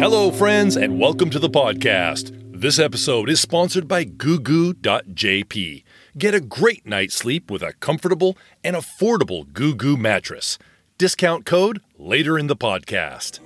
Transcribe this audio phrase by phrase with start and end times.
[0.00, 2.32] Hello, friends, and welcome to the podcast.
[2.58, 5.84] This episode is sponsored by GooGoo.jp.
[6.16, 10.56] Get a great night's sleep with a comfortable and affordable GooGoo mattress.
[10.96, 13.40] Discount code later in the podcast.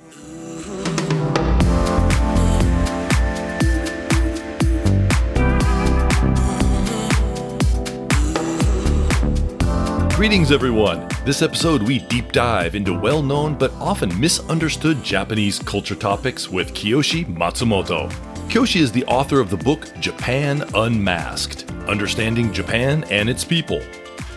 [10.25, 11.07] Greetings, everyone.
[11.27, 16.73] This episode, we deep dive into well known but often misunderstood Japanese culture topics with
[16.73, 18.11] Kiyoshi Matsumoto.
[18.49, 23.81] Kiyoshi is the author of the book Japan Unmasked Understanding Japan and Its People.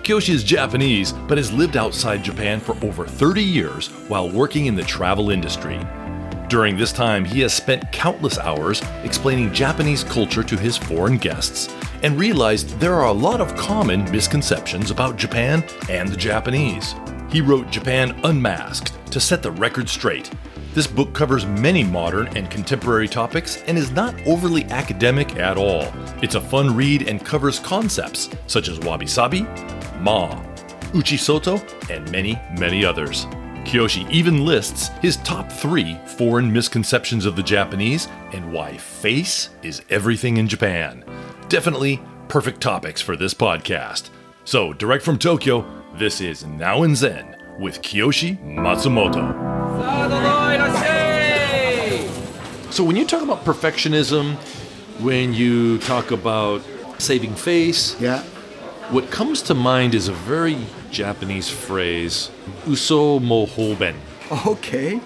[0.04, 4.76] Kiyoshi is Japanese but has lived outside Japan for over 30 years while working in
[4.76, 5.80] the travel industry.
[6.50, 11.68] During this time, he has spent countless hours explaining Japanese culture to his foreign guests
[12.04, 16.96] and realized there are a lot of common misconceptions about Japan and the Japanese.
[17.30, 20.32] He wrote Japan Unmasked to set the record straight.
[20.74, 25.92] This book covers many modern and contemporary topics and is not overly academic at all.
[26.22, 29.42] It's a fun read and covers concepts such as wabi sabi,
[30.00, 30.42] ma,
[30.94, 31.60] uchisoto,
[31.90, 33.28] and many, many others.
[33.68, 39.82] Kiyoshi even lists his top three foreign misconceptions of the Japanese and why face is
[39.90, 41.04] everything in Japan.
[41.50, 44.10] Definitely perfect topics for this podcast.
[44.46, 45.66] So, direct from Tokyo,
[45.96, 49.36] this is Now and Zen with Kiyoshi Matsumoto.
[52.72, 54.36] So, when you talk about perfectionism,
[55.02, 56.62] when you talk about
[57.00, 58.24] saving face, Yeah.
[58.90, 60.58] What comes to mind is a very
[60.92, 62.32] Japanese phrase,
[62.66, 63.96] uso mo hoben.
[64.46, 65.00] Okay.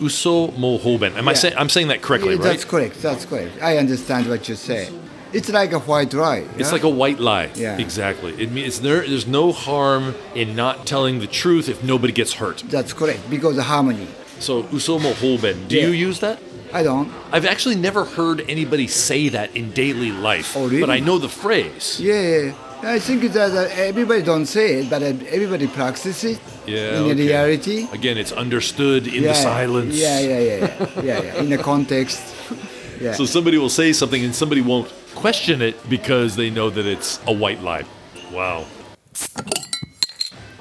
[0.00, 1.14] Uso mo hoben.
[1.16, 2.44] Am I saying I'm saying that correctly, Yeah, right?
[2.44, 3.02] That's correct.
[3.02, 3.60] That's correct.
[3.62, 4.88] I understand what you say.
[5.32, 6.46] It's like a white lie.
[6.56, 7.50] It's like a white lie.
[7.54, 7.76] Yeah.
[7.76, 8.32] Exactly.
[8.42, 12.62] It means there, there's no harm in not telling the truth if nobody gets hurt.
[12.68, 14.08] That's correct because of harmony.
[14.38, 15.68] So uso mo hoben.
[15.68, 16.38] Do you use that?
[16.72, 17.10] I don't.
[17.32, 20.56] I've actually never heard anybody say that in daily life.
[20.56, 20.80] Oh, really?
[20.80, 21.98] But I know the phrase.
[22.00, 22.54] Yeah, yeah.
[22.82, 27.14] I think that uh, everybody don't say it, but everybody practices it Yeah, in okay.
[27.14, 27.88] reality.
[27.92, 29.94] Again, it's understood in yeah, the silence.
[29.96, 31.40] Yeah, yeah, yeah, yeah, yeah, yeah.
[31.42, 32.22] In the context.
[33.00, 33.12] Yeah.
[33.12, 37.20] So somebody will say something and somebody won't question it because they know that it's
[37.28, 37.84] a white lie.
[38.32, 38.66] Wow.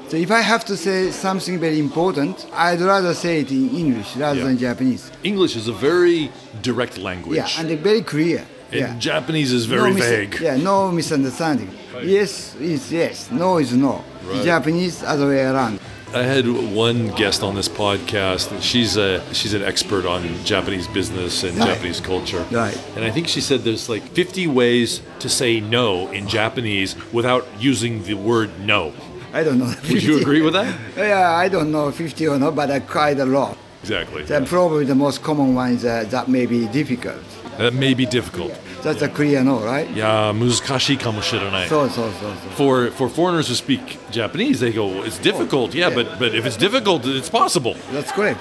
[0.08, 4.16] So if I have to say something very important, I'd rather say it in English
[4.18, 4.46] rather Yeah.
[4.46, 5.10] than Japanese.
[5.24, 6.30] English is a very
[6.62, 7.38] direct language.
[7.38, 8.46] Yeah, and very clear.
[8.72, 8.98] Yeah.
[9.00, 10.40] Japanese is very no vague.
[10.40, 11.70] Yeah, no misunderstanding.
[12.04, 14.04] Yes is yes, no is no.
[14.26, 14.44] Right.
[14.44, 15.80] Japanese other way around.
[16.14, 20.88] I had one guest on this podcast, and she's a she's an expert on Japanese
[20.88, 21.68] business and Right.
[21.68, 22.46] Japanese culture.
[22.52, 22.78] Right.
[22.96, 27.46] And I think she said there's like 50 ways to say no in Japanese without
[27.60, 28.94] using the word no.
[29.34, 29.74] I don't know.
[29.90, 30.74] Would you agree with that?
[30.96, 33.58] Yeah, I don't know 50 or not, but I quite a lot.
[33.82, 34.24] Exactly.
[34.24, 37.24] Then probably the most common one is uh, that may be difficult.
[37.59, 38.53] That may be difficult.
[38.83, 39.87] That's a clear no, right?
[39.95, 40.33] いやー
[40.69, 41.69] 難しいかもしれない。
[41.69, 42.91] そうそうそうそう。
[42.91, 45.75] For for foreigners who speak Japanese, they go, it's difficult.
[45.75, 47.75] Yeah, but but if it's difficult, it's possible.
[47.93, 48.41] That's correct.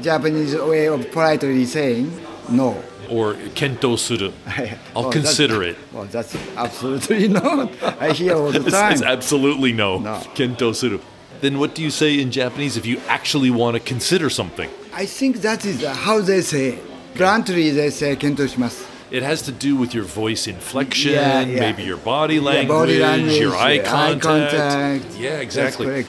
[0.00, 2.10] Japanese way of politely saying
[2.50, 2.76] no.
[3.08, 4.30] Or kento suru.
[4.94, 5.92] I'll Oh, consider that's- it.
[5.94, 7.70] Well, that's absolutely not.
[8.00, 8.92] I hear all the It's, time.
[8.92, 9.98] it's absolutely no.
[9.98, 10.20] No.
[10.34, 11.00] Kento suru.
[11.40, 14.68] Then what do you say in Japanese if you actually want to consider something?
[14.94, 16.82] I think that is uh, how they say it.
[17.15, 18.85] Bluntly, they say kento shimasu.
[19.09, 21.59] It has to do with your voice inflection, Yeah, yeah.
[21.61, 24.51] maybe your body Yeah, language, body language, your eye yeah, eye contact.
[24.51, 25.15] contact.
[25.17, 26.05] Yeah, exactly.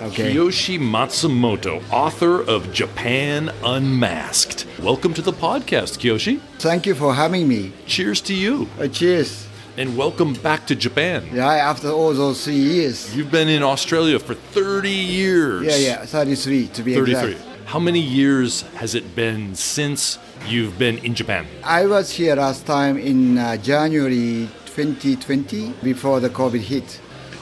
[0.00, 0.32] Okay.
[0.32, 4.66] Kiyoshi Matsumoto, author of Japan Unmasked.
[4.82, 6.40] Welcome to the podcast, Kiyoshi.
[6.58, 7.72] Thank you for having me.
[7.86, 8.66] Cheers to you.
[8.80, 9.46] Uh, cheers.
[9.76, 11.28] And welcome back to Japan.
[11.34, 13.14] Yeah, after all those three years.
[13.14, 15.64] You've been in Australia for 30 years.
[15.66, 17.32] Yeah, yeah, 33 to be 33.
[17.32, 17.55] exact.
[17.66, 21.48] How many years has it been since you've been in Japan?
[21.64, 27.00] I was here last time in uh, January 2020 before the COVID hit.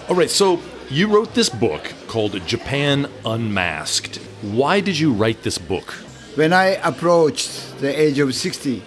[0.09, 4.17] All right, so you wrote this book called Japan Unmasked.
[4.41, 5.93] Why did you write this book?
[6.37, 8.83] When I approached the age of 60,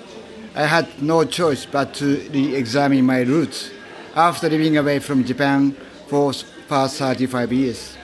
[0.56, 3.70] I had no choice but to re examine my roots
[4.16, 5.76] after living away from Japan
[6.08, 6.34] for
[6.68, 7.96] past 35 years.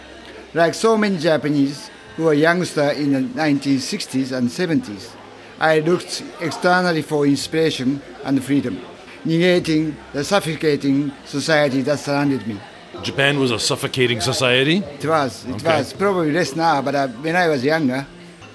[0.53, 5.11] Like so many Japanese who were youngsters in the 1960s and 70s,
[5.59, 8.81] I looked externally for inspiration and freedom,
[9.25, 12.59] negating the suffocating society that surrounded me.
[13.01, 14.77] Japan was a suffocating society.
[14.99, 15.77] It was, it Okay.
[15.77, 18.05] was probably less now, but uh, when I was younger,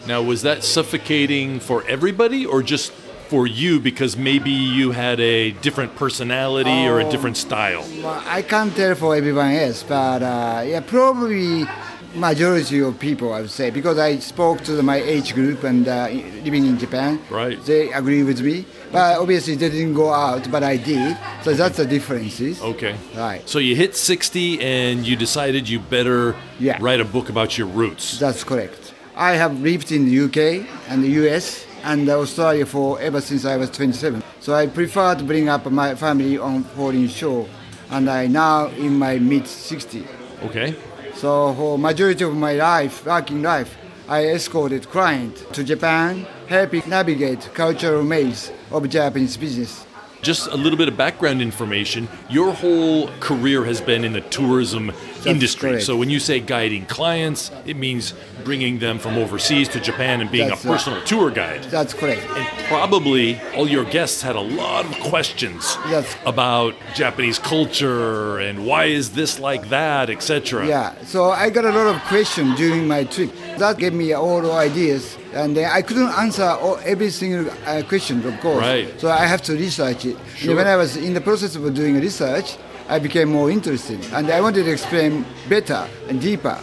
[0.06, 2.92] Now, was that suffocating for everybody or just
[3.28, 7.84] for you because maybe you had a different personality or a different style?
[8.02, 11.66] Well, I can't tell for everyone else, but uh, yeah, probably
[12.14, 15.86] majority of people, I would say, because I spoke to the, my age group and
[15.86, 16.08] uh,
[16.44, 17.20] living in Japan.
[17.30, 17.62] Right.
[17.64, 21.16] They agree with me, but obviously they didn't go out, but I did.
[21.42, 22.60] So that's the differences.
[22.62, 22.96] Okay.
[23.16, 23.46] Right.
[23.48, 26.78] So you hit 60 and you decided you better Yeah.
[26.80, 28.18] write a book about your roots.
[28.18, 28.94] That's correct.
[29.16, 33.56] I have lived in the UK and the US and Australia for ever since I
[33.56, 34.22] was 27.
[34.40, 37.46] So I prefer to bring up my family on foreign shore,
[37.90, 40.04] and I now in my mid 60.
[40.44, 40.74] Okay.
[41.18, 43.76] So for majority of my life, working life,
[44.08, 49.84] I escorted clients to Japan, helping navigate cultural maze of Japanese business.
[50.22, 52.06] Just a little bit of background information.
[52.30, 54.92] Your whole career has been in the tourism
[55.26, 55.70] industry.
[55.70, 55.84] correct.
[55.84, 60.30] So when you say guiding clients, it means bringing them from overseas to Japan and
[60.30, 60.74] being That's a right.
[60.76, 61.64] personal tour guide.
[61.64, 62.22] That's correct.
[62.30, 66.06] And probably all your guests had a lot of questions Yes.
[66.24, 70.66] about Japanese culture and why is this like that, etc.
[70.66, 73.30] Yeah, so I got a lot of questions during my trip.
[73.58, 78.24] That gave me all the ideas, and I couldn't answer all, every single uh, question,
[78.24, 78.60] of course.
[78.60, 79.00] Right.
[79.00, 80.16] So I have to research it.
[80.36, 80.50] Sure.
[80.50, 82.56] And when I was in the process of doing research,
[82.88, 86.58] I became more interested, and I wanted to explain better and deeper.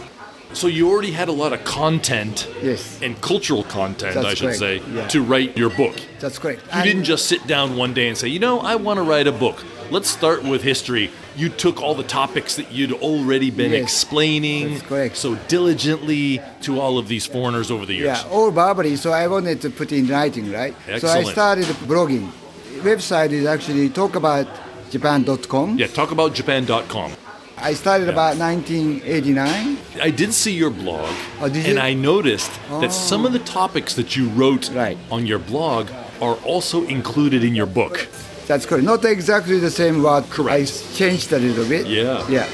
[0.52, 2.98] So you already had a lot of content Yes.
[3.02, 4.58] and cultural content, That's I should correct.
[4.58, 5.06] say, Yeah.
[5.08, 5.94] to write your book.
[6.18, 6.62] That's correct.
[6.74, 9.26] You didn't just sit down one day and say, you know, I want to write
[9.26, 9.62] a book.
[9.90, 11.10] Let's start with history.
[11.36, 14.80] You took all the topics that you'd already been Yes, explaining
[15.14, 18.06] so diligently to all of these foreigners over the years.
[18.24, 18.96] Yeah, all verbally.
[18.96, 20.74] So I wanted to put in writing, right?
[20.88, 21.24] Excellent.
[21.24, 22.30] So I started blogging.
[22.82, 23.90] Website is actually
[24.90, 25.78] talkaboutjapan.com.
[25.78, 27.12] Yeah, talk about Japan.com.
[27.58, 29.78] I started about 1989.
[30.02, 31.08] I did see your blog,
[31.40, 31.78] Oh, and you?
[31.78, 32.88] I noticed that oh.
[32.90, 34.98] some of the topics that you wrote Right.
[35.10, 35.88] on your blog
[36.20, 38.08] are also included in your book.
[38.46, 38.84] That's correct.
[38.84, 40.24] Not exactly the same word.
[40.30, 40.52] Correct.
[40.52, 41.86] I changed a little bit.
[41.86, 42.28] Yeah.
[42.28, 42.46] Yeah.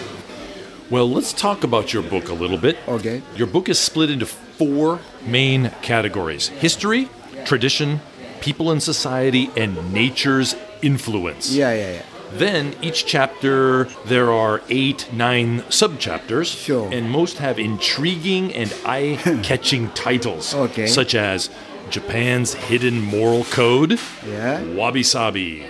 [0.88, 2.76] Well, let's talk about your book a little bit.
[2.87, 3.23] Okay.
[3.37, 7.08] Your book is split into four main categories history,
[7.44, 8.00] tradition,
[8.40, 11.52] people and society, and nature's influence.
[11.52, 12.02] Yeah, yeah, yeah.
[12.34, 16.88] Then each chapter, there are eight, nine subchapters, Sure.
[16.93, 20.87] and most have intriguing and eye catching titles, Okay.
[20.87, 21.50] such as
[21.90, 24.62] Japan's Hidden Moral Code, Yeah.
[24.62, 25.64] Wabi Sabi,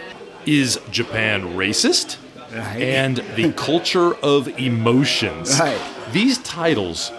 [0.46, 2.16] Is Japan Racist?
[2.54, 2.82] Right.
[2.82, 5.58] and The Culture of Emotions.
[5.58, 5.78] Right.
[6.12, 7.10] These titles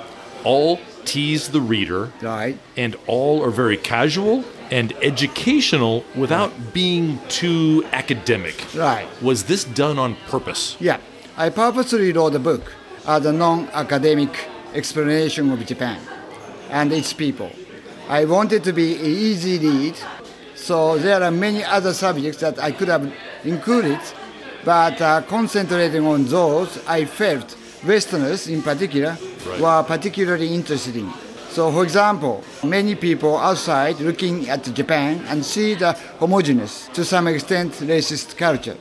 [0.44, 2.57] all tease the reader Right.
[2.78, 4.44] and all are very casual
[4.74, 8.56] and educational without being too academic.
[8.74, 9.08] Right.
[9.22, 10.75] Was this done on purpose?
[10.80, 10.98] Yeah.
[11.38, 12.74] I purposely wrote the book
[13.06, 14.34] as a non-academic
[14.74, 16.00] explanation of Japan
[16.72, 17.52] and its people.
[18.10, 19.96] I wanted to be an easy read,
[20.56, 23.06] so there are many other subjects that I could have
[23.44, 24.00] included,
[24.66, 27.56] but uh, concentrating on those I felt
[27.86, 29.60] Westerners in particular Right.
[29.60, 31.12] were particularly interested in.
[31.54, 37.28] So, for example, many people outside looking at Japan and see the homogeneous, to some
[37.28, 38.76] extent, racist culture.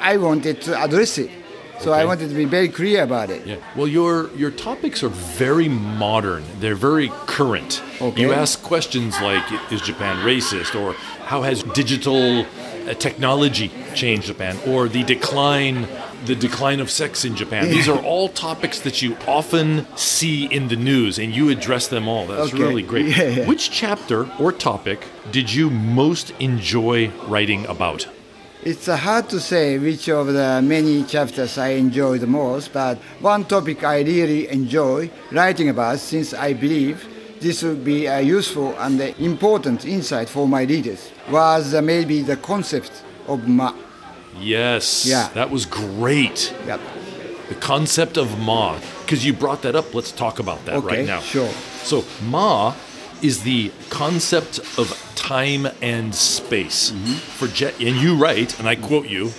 [0.00, 1.30] I wanted to address it,
[1.78, 3.46] so I wanted to be very clear about it.
[3.46, 3.58] Yeah.
[3.76, 6.42] Well, your your topics are very modern.
[6.58, 7.82] They're very current.
[8.00, 8.20] Okay.
[8.22, 10.94] You ask questions like, "Is Japan racist?" or
[11.30, 15.86] "How has digital uh, technology changed Japan?" or the decline
[16.28, 17.64] the decline of sex in Japan.
[17.70, 22.06] These are all topics that you often see in the news, and you address them
[22.06, 22.26] all.
[22.26, 22.62] That's Okay.
[22.62, 23.06] really great.
[23.06, 23.46] Yeah, yeah.
[23.50, 25.00] Which chapter or topic
[25.32, 28.06] did you most enjoy writing about?
[28.62, 33.44] It's hard to say which of the many chapters I enjoy the most, but one
[33.44, 36.96] topic I really enjoy writing about since I believe
[37.40, 42.92] this would be a useful and important insight for my readers was maybe the concept
[43.28, 43.72] of ma.
[44.40, 45.06] Yes.
[45.06, 45.28] Yeah.
[45.34, 46.54] That was great.
[46.66, 46.80] Yep.
[47.48, 51.06] The concept of Ma, because you brought that up, let's talk about that Okay, right
[51.06, 51.20] now.
[51.20, 51.48] sure.
[51.82, 52.74] So, Ma
[53.22, 56.90] is the concept of time and space.
[56.90, 57.12] Mm-hmm.
[57.14, 59.30] For ja- and you write, and I quote you.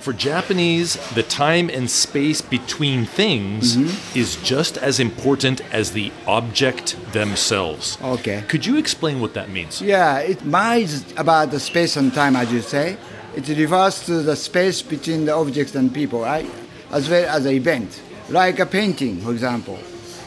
[0.00, 4.18] For Japanese, the time and space between things Mm-hmm.
[4.18, 7.96] is just as important as the object themselves.
[8.02, 8.42] Okay.
[8.48, 9.80] Could you explain what that means?
[9.80, 12.96] Yeah, it ma is about the space and time, as you say.
[13.34, 16.48] It refers to the space between the objects and people, right?
[16.90, 19.78] As well as an event, like a painting, for example.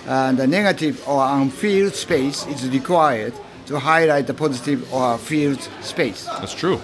[0.08, 3.34] And the negative or unfilled space is required
[3.68, 6.26] to highlight the positive or filled space.
[6.26, 6.82] That's true.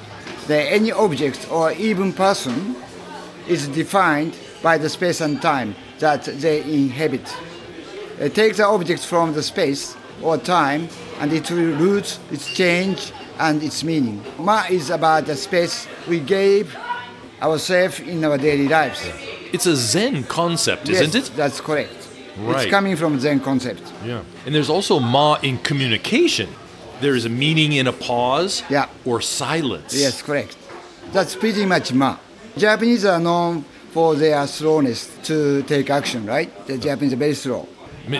[0.47, 2.75] The any object or even person
[3.47, 7.27] is defined by the space and time that they inhabit.
[8.19, 13.11] It takes the object from the space or time and it will lose its change
[13.41, 14.21] and its meaning.
[14.37, 16.75] Ma is about the space we gave
[17.41, 19.01] ourselves in our daily lives.
[19.51, 21.31] It's a Zen concept, Yes, isn't it?
[21.35, 22.07] That's correct.
[22.37, 22.61] Right.
[22.61, 23.81] It's coming from Zen concept.
[24.05, 24.21] Yeah.
[24.45, 26.49] And there's also ma in communication.
[27.01, 28.85] There is a meaning in a pause Yeah.
[29.05, 29.93] or silence.
[29.93, 30.55] Yes, correct.
[31.11, 32.17] That's pretty much ma.
[32.57, 36.49] Japanese are known for their slowness to take action, right?
[36.67, 37.67] The Japanese are very slow.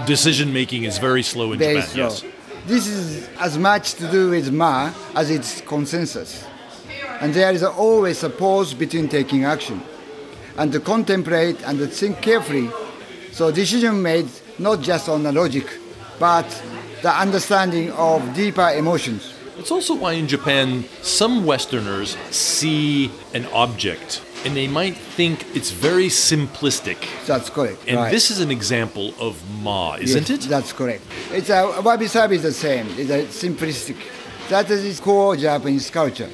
[0.06, 1.90] Decision making is very slow in Very Japan.
[1.90, 2.04] slow.
[2.10, 2.24] Yes.
[2.66, 6.46] This is as much to do with ma as its consensus.
[7.20, 9.82] And there is always a pause between taking action
[10.58, 12.70] and to contemplate and to think carefully.
[13.32, 15.66] So decision made not just on the logic,
[16.20, 16.48] but
[17.02, 19.34] the understanding of deeper emotions.
[19.58, 25.72] It's also why in Japan some Westerners see an object and they might think it's
[25.72, 26.98] very simplistic.
[27.26, 27.84] That's correct.
[27.88, 28.12] And right.
[28.12, 30.50] this is an example of ma, isn't Yes, it?
[30.50, 31.04] That's correct.
[31.32, 32.88] It's a wabi sabi is the same.
[32.98, 33.98] It's a simplistic.
[34.50, 36.30] That is core Japanese culture.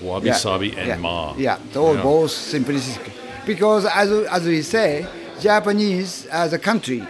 [0.00, 1.34] Wabi Yeah, sabi and yeah, ma.
[1.36, 2.02] Yeah, they're Yeah.
[2.02, 3.10] both simplistic.
[3.46, 5.06] Because as, as we say,
[5.40, 7.06] Japanese as a country,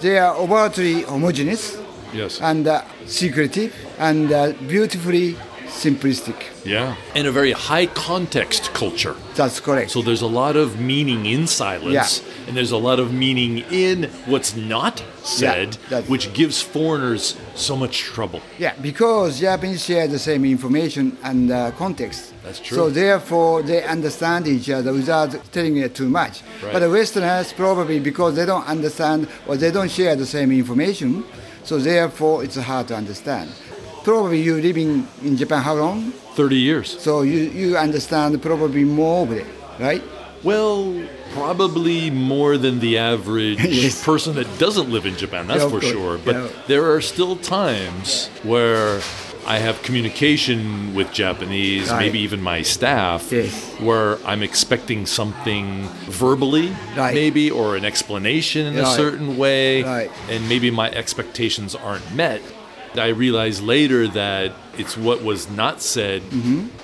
[0.00, 1.76] they are overtly homogeneous
[2.12, 2.40] Yes.
[2.40, 5.36] and uh, secretive and uh, beautifully
[5.68, 6.36] simplistic.
[6.64, 6.96] yeah.
[7.14, 9.14] And a very high context culture.
[9.34, 9.90] That's correct.
[9.90, 11.92] So there's a lot of meaning in silence,
[12.22, 12.44] Yeah.
[12.48, 17.76] and there's a lot of meaning in what's not said, that's- which gives foreigners so
[17.76, 18.40] much trouble.
[18.58, 22.32] Yeah, because Japanese share the same information and uh, context.
[22.44, 22.76] That's true.
[22.76, 26.42] So therefore, they understand each other without telling it too much.
[26.62, 26.72] Right.
[26.72, 31.24] But the Westerners probably because they don't understand or they don't share the same information,
[31.64, 33.50] so therefore it's hard to understand.
[34.06, 36.12] Probably you living in Japan how long?
[36.36, 36.96] 30 years.
[37.02, 39.44] So you, you understand probably more of it,
[39.80, 40.00] right?
[40.44, 40.94] Well,
[41.32, 44.04] probably more than the average Yes.
[44.04, 45.90] person that doesn't live in Japan, that's Yeah, for course.
[45.92, 46.18] sure.
[46.24, 46.48] But Yeah.
[46.68, 49.00] there are still times where
[49.44, 51.98] I have communication with Japanese, Right.
[52.06, 53.50] maybe even my staff, Yes.
[53.80, 57.12] where I'm expecting something verbally, Right.
[57.12, 60.10] maybe, or an explanation in a certain way, Right.
[60.30, 62.40] and maybe my expectations aren't met.
[62.98, 66.22] I realized later that it's what was not said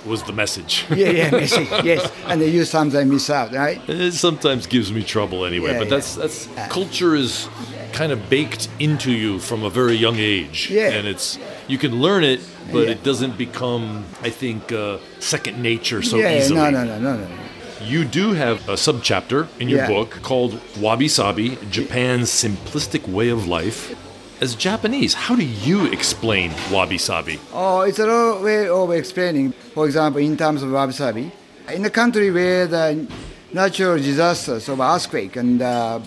[0.05, 0.85] was the message.
[0.89, 2.11] Yeah, yeah, message, yes.
[2.25, 3.79] And you sometimes miss out, right?
[3.87, 5.95] It sometimes gives me trouble anyway, Yeah, but yeah.
[5.95, 7.47] that's that's culture is
[7.93, 10.89] kind of baked into you from a very young age, Yeah.
[10.97, 12.39] and it's you can learn it,
[12.71, 12.91] but Yeah.
[12.93, 16.59] it doesn't become, I think, uh, second nature so yeah, easily.
[16.59, 17.27] no, no, no, no, no.
[17.85, 19.87] You do have a subchapter in your Yeah.
[19.87, 23.93] book called Wabi Sabi: Japan's Simplistic Way of Life.
[24.41, 27.39] As Japanese, how do you explain wabi sabi?
[27.53, 29.53] Oh, it's a long way of explaining.
[29.73, 31.31] For example, in terms of wabi sabi,
[31.73, 33.07] in a country where the
[33.53, 35.99] natural disasters of earthquake and uh,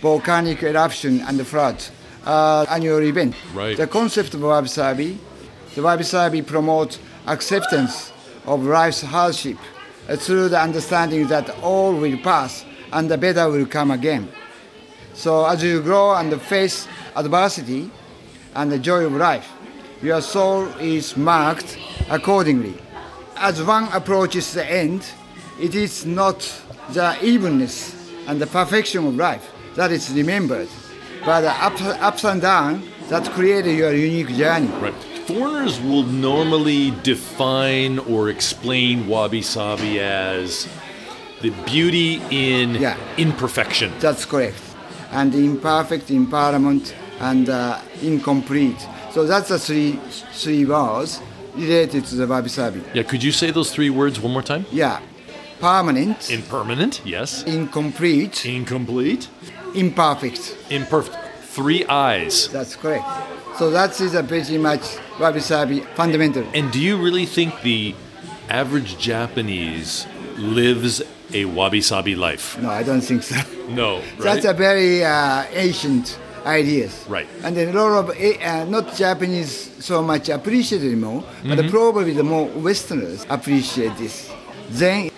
[0.00, 1.82] volcanic eruption and flood
[2.26, 3.76] are annual event, Right.
[3.76, 5.18] the concept of wabi sabi,
[5.76, 8.12] the wabi sabi promotes acceptance
[8.46, 9.58] of life's hardship
[10.16, 14.28] through the understanding that all will pass and the better will come again.
[15.14, 17.90] So as you grow and face adversity
[18.54, 19.48] and the joy of life,
[20.02, 21.78] your soul is marked
[22.10, 22.74] accordingly.
[23.36, 25.04] As one approaches the end,
[25.60, 26.38] it is not
[26.92, 27.94] the evenness
[28.26, 30.68] and the perfection of life that is remembered,
[31.24, 34.68] but the ups, ups and downs that create your unique journey.
[34.80, 34.94] Right.
[35.26, 40.68] Foreigners will normally define or explain wabi sabi as
[41.40, 42.96] the beauty in Yeah.
[43.16, 43.92] imperfection.
[44.00, 44.56] That's correct.
[45.14, 48.76] And imperfect, empowerment, and uh, incomplete.
[49.12, 49.92] So that's the three
[50.32, 51.20] three words
[51.54, 52.82] related to the wabi sabi.
[52.94, 54.66] Yeah, could you say those three words one more time?
[54.72, 54.98] Yeah,
[55.60, 57.44] permanent, Impermanent, yes.
[57.44, 59.28] incomplete, Incomplete,
[59.74, 60.56] imperfect.
[60.70, 61.16] imperfect.
[61.54, 62.48] Three eyes.
[62.48, 63.06] That's correct.
[63.56, 64.82] So that is a pretty much
[65.20, 66.44] wabi sabi fundamental.
[66.54, 67.94] And do you really think the
[68.50, 70.06] average Japanese
[70.36, 71.00] lives
[71.34, 72.56] a wabi sabi life?
[72.62, 73.36] No, I don't think so.
[73.68, 74.18] No, right?
[74.18, 77.04] That's a very uh, ancient ideas.
[77.08, 77.26] Right.
[77.42, 81.56] And then a lot of eh, uh, not Japanese so much appreciate anymore, Mm-hmm.
[81.56, 84.30] but probably the more Westerners appreciate this.
[84.72, 85.10] Zen,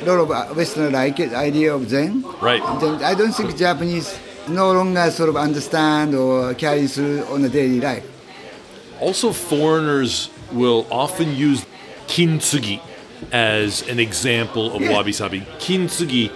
[0.00, 2.22] a lot of uh, Westerners like it, idea of Zen.
[2.40, 2.62] Right.
[2.80, 7.48] Then I don't think Japanese no longer sort of understand or carry through on a
[7.48, 8.04] daily life.
[9.00, 11.64] Also, foreigners will often use
[12.08, 12.80] kintsugi
[13.32, 15.40] as an example of wabi sabi.
[15.58, 16.30] Kintsugi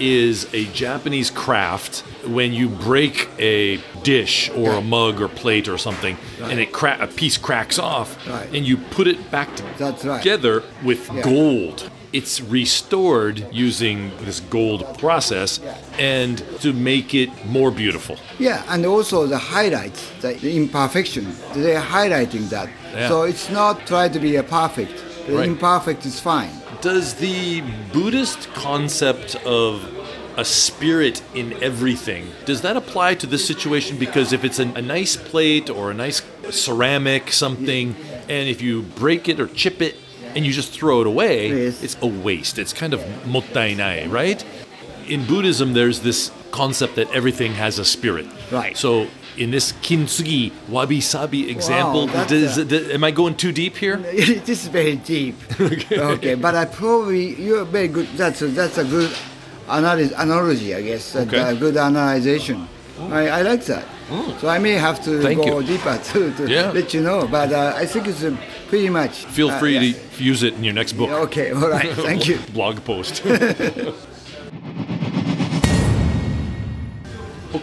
[0.00, 5.78] is a Japanese craft when you break a dish or a mug or plate or
[5.78, 8.48] something and it cra- a piece cracks off Right.
[8.52, 9.48] and you put it back
[9.78, 10.20] That's right.
[10.20, 11.22] together with Yeah.
[11.22, 11.90] gold.
[12.12, 15.60] It's restored using this gold process
[15.98, 18.16] and to make it more beautiful.
[18.38, 21.24] Yeah, and also the highlights, the imperfection.
[21.54, 22.68] They're highlighting that.
[22.94, 23.08] Yeah.
[23.08, 25.02] So it's not try to be a perfect.
[25.26, 25.48] The Right.
[25.48, 26.50] imperfect is fine.
[26.80, 27.62] Does the
[27.92, 29.82] Buddhist concept of
[30.36, 32.26] a spirit in everything.
[32.44, 33.98] Does that apply to this situation?
[33.98, 37.94] Because if it's a, a nice plate or a nice ceramic something,
[38.28, 39.94] and if you break it or chip it
[40.34, 41.82] and you just throw it away, Yes.
[41.82, 42.58] it's a waste.
[42.58, 44.44] It's kind of mottainai, right?
[45.06, 48.26] In Buddhism, there's this concept that everything has a spirit.
[48.50, 48.76] Right.
[48.76, 53.52] So in this kintsugi wabi sabi example, that's does, a- does- am I going too
[53.52, 53.96] deep here?
[54.46, 55.36] this is very deep.
[55.60, 56.34] okay.
[56.34, 58.06] but I probably you're very good.
[58.16, 59.12] That's a, that's a good
[59.68, 61.16] analysis, analogy, I guess.
[61.16, 61.40] Okay.
[61.40, 62.68] A good analyzation.
[63.10, 63.84] I, I like that.
[64.38, 65.66] So I may have to Thank go you.
[65.66, 66.70] deeper to, to Yeah.
[66.70, 67.26] let you know.
[67.26, 68.36] But uh, I think it's uh,
[68.68, 69.24] pretty much.
[69.24, 69.92] Feel uh, free yeah.
[70.16, 71.10] to use it in your next book.
[71.10, 71.50] Okay.
[71.52, 71.92] All right.
[72.08, 72.38] Thank you.
[72.52, 73.22] blog post.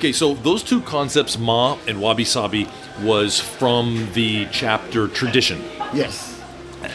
[0.02, 2.68] Okay, so those two concepts, ma and wabi sabi,
[3.04, 5.62] was from the chapter tradition.
[5.94, 6.42] Yes.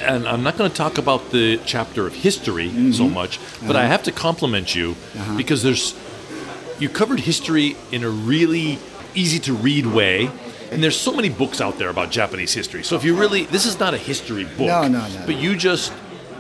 [0.03, 2.93] And I'm not going to talk about the chapter of history Mm-hmm.
[2.93, 3.85] so much, but Uh-huh.
[3.85, 4.97] I have to compliment you
[5.37, 5.95] because there's
[6.81, 8.79] you covered history in a really
[9.15, 10.29] easy to read way.
[10.73, 12.83] And there's so many books out there about Japanese history.
[12.83, 14.67] So if you really, this is not a history book.
[14.67, 15.23] No, no, no.
[15.25, 15.93] But you just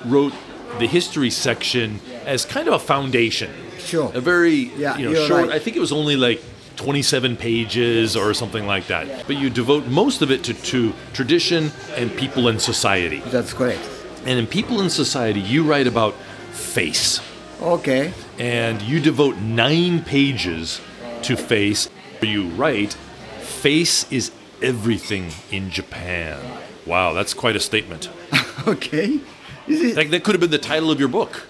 [0.05, 0.35] wrote
[0.81, 3.51] the history section as kind of a foundation.
[3.79, 4.11] Sure.
[4.15, 5.43] A very, Yeah, you know, short.
[5.47, 5.51] right.
[5.57, 6.43] I think it was only like
[6.77, 9.27] 27 pages or something like that.
[9.27, 13.21] But you devote most of it to, to tradition and people and society.
[13.27, 13.81] That's correct.
[14.25, 16.15] And in people and society, you write about
[16.53, 17.21] face
[17.63, 18.13] Okay.
[18.39, 20.81] and you devote nine pages
[21.23, 21.89] to face.
[22.23, 22.93] You write,
[23.41, 26.39] face is everything in Japan.
[26.87, 28.11] Wow, that's quite a statement.
[28.67, 29.21] okay.
[29.69, 29.95] Is it?
[29.97, 31.45] That, that could have been the title of your book.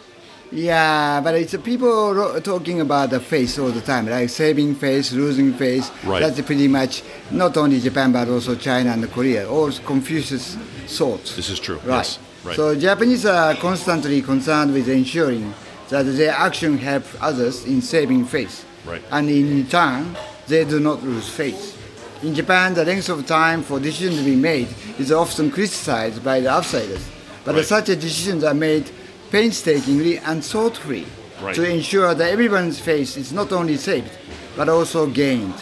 [0.53, 5.13] Yeah, but it's people ro- talking about the face all the time, like saving face,
[5.13, 5.91] losing face.
[6.05, 6.21] Right.
[6.21, 9.49] That's pretty much not only Japan but also China and Korea.
[9.51, 11.35] All Confucius thoughts.
[11.37, 11.77] This is true.
[11.79, 11.97] Right.
[11.99, 12.19] Yes.
[12.45, 12.57] Right.
[12.57, 15.53] So Japanese are constantly concerned with ensuring
[15.89, 18.65] that their action help others in saving face.
[18.87, 19.03] Right.
[19.11, 21.77] And in turn, they do not lose face.
[22.23, 26.41] In Japan, the length of time for decisions to be made is often criticized by
[26.41, 27.05] the outsiders.
[27.45, 27.65] But Right.
[27.65, 28.91] such decisions are made
[29.31, 31.07] painstakingly and thoughtfully
[31.43, 31.55] Right.
[31.55, 34.11] to ensure that everyone's face is not only saved,
[34.57, 35.55] but also gained.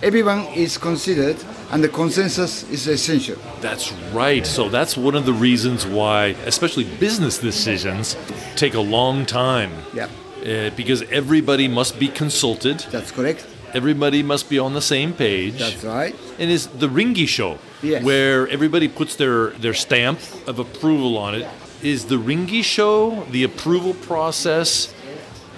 [0.00, 1.36] Everyone is considered,
[1.72, 3.34] and the consensus is essential.
[3.60, 4.46] That's right.
[4.46, 8.16] So that's one of the reasons why, especially business decisions,
[8.54, 9.72] take a long time.
[9.92, 10.06] Yeah,
[10.40, 12.78] Uh, because everybody must be consulted.
[12.92, 13.44] that's correct.
[13.74, 15.58] Everybody must be on the same page.
[15.58, 16.14] That's right.
[16.38, 18.04] and is the ringisho, Yes.
[18.04, 21.46] where everybody puts their, their stamp of approval on it.
[21.82, 24.92] Is the ringisho, the approval process,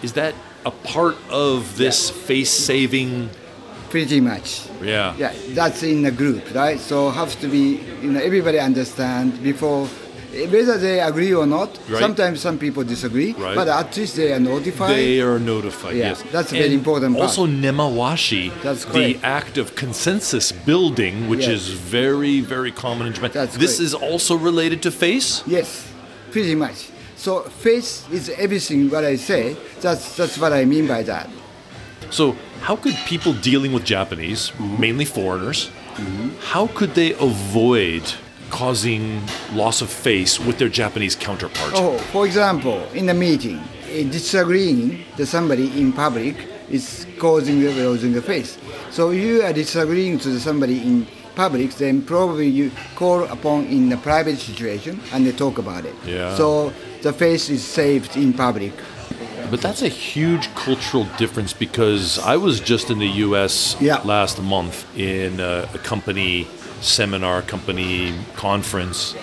[0.03, 0.35] is that
[0.67, 3.31] a part of this face saving?
[3.89, 4.69] Pretty much.
[4.83, 5.15] Yeah.
[5.17, 6.79] Yeah, that's in a group, right?
[6.79, 9.87] So have to be, you know, everybody understand before,
[10.51, 11.77] whether they agree or not.
[11.89, 11.99] Right.
[12.01, 13.57] Sometimes some people disagree, Right.
[13.57, 14.91] but at least they are notified.
[14.95, 15.97] They are notified.
[15.97, 17.29] Yeah, yes, that's a very important part.
[17.31, 21.63] Also, nemawashi, That's the act of consensus building, which Yes.
[21.63, 23.31] is very, very common in Japan.
[23.33, 23.87] That's this correct.
[23.87, 25.43] is also related to face.
[25.49, 25.83] Yes,
[26.31, 26.89] pretty much.
[27.17, 28.89] So face is everything.
[28.91, 31.29] What I say, that's that's what I mean by that.
[32.11, 34.81] So, how could people dealing with Japanese, Mm-hmm.
[34.81, 35.71] mainly foreigners,
[36.53, 38.03] how could they avoid
[38.51, 39.21] causing
[39.53, 41.73] loss of face with their Japanese counterpart?
[41.77, 43.61] Oh, for example, in a meeting,
[44.11, 46.35] disagreeing to somebody in public
[46.71, 48.59] is causing the losing the face.
[48.91, 53.97] So you are disagreeing to somebody in public, then probably you call upon in a
[53.97, 55.95] private situation and they talk about it.
[56.07, 56.35] Yeah.
[56.37, 58.73] So the face is saved in public.
[59.51, 64.01] But that's a huge cultural difference because I was just in the US Yeah.
[64.05, 66.47] last month in a, a company
[66.81, 69.15] seminar, company conference.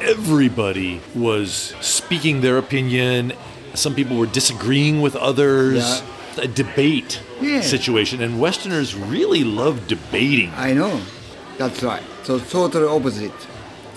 [0.00, 3.32] Everybody was speaking their opinion.
[3.74, 5.76] Some people were disagreeing with others.
[6.02, 6.42] Yeah.
[6.42, 7.62] A debate Yeah.
[7.62, 8.20] situation.
[8.20, 10.52] And Westerners really love debating.
[10.54, 11.00] I know.
[11.58, 12.02] That's right.
[12.24, 13.32] So totally opposite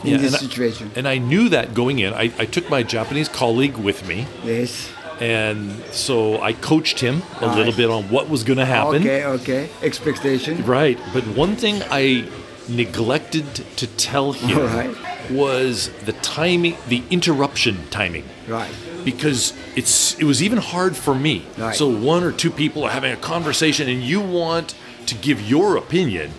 [0.04, 0.92] in Yeah, this and I- situation.
[0.96, 2.14] And I knew that going in.
[2.14, 4.28] I, I took my Japanese colleague with me.
[4.44, 4.90] yes.
[5.22, 7.58] And so I coached him a Right.
[7.58, 9.02] little bit on what was going to happen.
[9.02, 9.70] Okay, okay.
[9.84, 10.64] Expectation.
[10.66, 12.24] Right, but one thing I
[12.70, 13.44] neglected
[13.76, 14.96] to tell him right.
[15.30, 18.24] was the timing, the interruption timing.
[18.48, 18.72] Right.
[19.04, 21.44] Because it's it was even hard for me.
[21.58, 21.76] Right.
[21.76, 24.74] So one or two people are having a conversation and you want
[25.08, 26.32] to give your opinion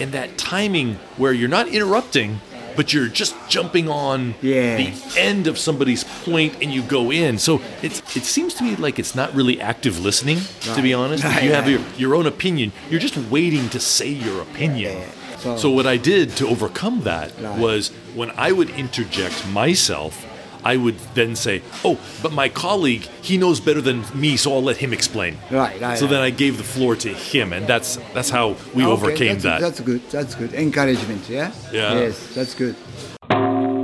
[0.00, 2.40] and that timing where you're not interrupting
[2.76, 4.76] but you're just jumping on Yeah.
[4.76, 7.38] the end of somebody's point and you go in.
[7.38, 10.40] So it's it seems to me like it's not really active listening,
[10.74, 11.24] to be honest.
[11.24, 12.72] Right, you have your, your own opinion.
[12.90, 14.98] You're just waiting to say your opinion.
[14.98, 15.10] Yeah.
[15.38, 17.58] So- So what I did to overcome that Right.
[17.58, 20.25] was when I would interject myself,
[20.72, 24.66] I would then say, "Oh, but my colleague, he knows better than me, so I'll
[24.70, 26.22] let him explain." Right, right, So then.
[26.28, 29.60] I gave the floor to him, and that's that's how we Okay, overcame that's, that.
[29.60, 30.02] That's good.
[30.10, 30.52] That's good.
[30.54, 31.22] Encouragement.
[31.28, 31.52] Yeah.
[31.72, 32.00] Yeah.
[32.00, 32.74] Yes, that's good.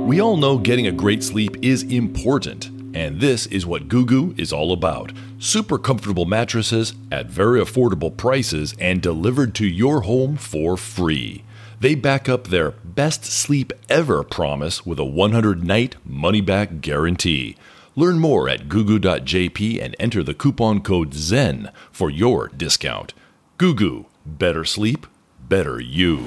[0.09, 2.61] We all know getting a great sleep is important,
[2.93, 5.13] and this is what Gugu is all about.
[5.39, 11.43] Super comfortable mattresses at very affordable prices and delivered to your home for free.
[11.83, 17.57] They back up their best sleep ever promise with a 100 night money back guarantee.
[17.97, 23.13] Learn more at gugu.jp and enter the coupon code ZEN for your discount.
[23.57, 25.07] Gugu, better sleep,
[25.49, 26.19] better you.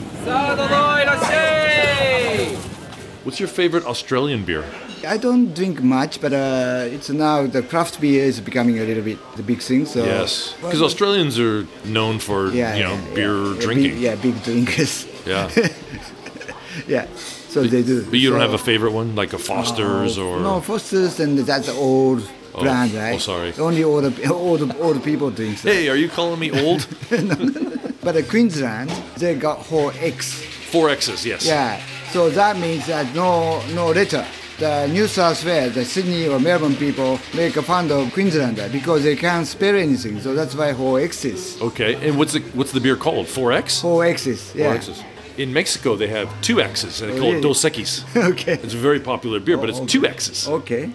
[3.25, 4.63] What's your favorite Australian beer?
[5.07, 9.03] I don't drink much, but uh, it's now the craft beer is becoming a little
[9.03, 9.87] bit the big thing.
[9.87, 13.61] So yes, because Australians are known for yeah, you know yeah, beer yeah.
[13.61, 13.91] drinking.
[13.93, 15.16] Big, yeah, big drinkers.
[15.27, 15.51] Yeah.
[16.87, 17.07] yeah,
[17.49, 18.05] so they do.
[18.05, 21.69] but you don't have a favorite one like a Foster's or no Foster's, and that's
[21.69, 23.09] an old Oh, brand, right?
[23.09, 23.21] oh, right?
[23.21, 23.53] sorry.
[23.59, 25.61] Only older older older people drink.
[25.61, 25.73] that.
[25.75, 26.87] Hey, are you calling me old?
[28.07, 30.41] But the Queensland, they got four X.
[30.71, 31.45] Four X's, yes.
[31.45, 31.81] Yeah,
[32.13, 34.25] so that means that no no letter.
[34.59, 39.03] The New South Wales, the Sydney or Melbourne people make a fun of Queenslander because
[39.03, 40.21] they can't spell anything.
[40.21, 41.61] So that's why whole X's.
[41.61, 43.27] Okay, and what's the what's the beer called?
[43.27, 43.81] Four X.
[43.83, 44.55] Whole X's.
[44.55, 44.69] Yeah.
[44.69, 45.03] Four X's.
[45.39, 47.41] In Mexico, they have two X's, and they Oh, call it?
[47.43, 48.05] Dos Equis.
[48.33, 48.55] okay.
[48.55, 50.09] It's a very popular beer, but it's Oh, two okay.
[50.15, 50.49] X's.
[50.49, 50.91] Okay.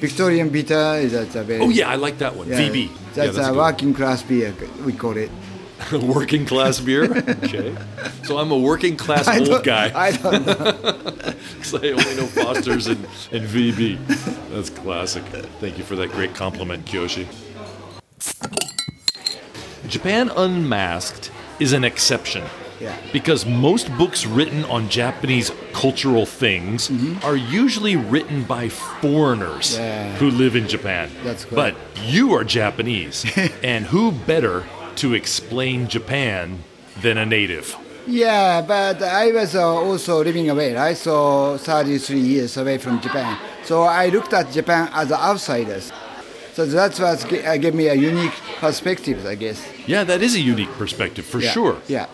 [0.00, 1.60] Victorian bitter is that's a very.
[1.60, 2.48] Oh yeah, I like that one.
[2.48, 2.88] yeah, VB.
[2.88, 4.52] Yeah, That's, a a working class beer.
[4.84, 5.30] We call it.
[5.92, 7.04] working class beer.
[7.44, 7.74] Okay.
[8.24, 9.92] So I'm a working class I old guy.
[9.94, 10.72] I don't know.
[11.54, 13.98] because I only know Foster's and, and VB.
[14.50, 15.22] That's classic.
[15.60, 17.26] Thank you for that great compliment, Kiyoshi.
[19.88, 21.30] Japan Unmasked
[21.60, 22.42] is an exception.
[22.84, 22.96] Yeah.
[23.12, 26.90] Because most books written on Japanese cultural things
[27.28, 29.82] are usually written by foreigners Mm-hmm.
[29.82, 30.16] Yeah.
[30.20, 31.04] who live in Japan.
[31.24, 31.74] That's But
[32.14, 33.24] you are Japanese,
[33.72, 34.56] and who better
[35.02, 36.44] to explain Japan
[37.02, 37.66] than a native?
[38.06, 40.96] Yeah, but I was uh, also living away, right?
[40.96, 43.38] So 33 years away from Japan.
[43.64, 45.90] So I looked at Japan as outsiders.
[46.52, 49.58] So that's what g- uh, gave me a unique perspective, I guess.
[49.86, 51.50] Yeah, that is a unique perspective for Yeah.
[51.56, 51.76] sure.
[51.88, 52.06] Yeah.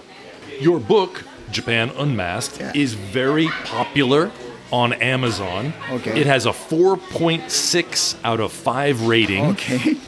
[0.61, 2.73] Your book, Japan Unmasked, Yeah.
[2.75, 4.31] is very popular
[4.71, 5.73] on Amazon.
[5.91, 6.21] Okay.
[6.21, 9.47] It has a 4.6 out of 5 rating.
[9.47, 9.97] Okay.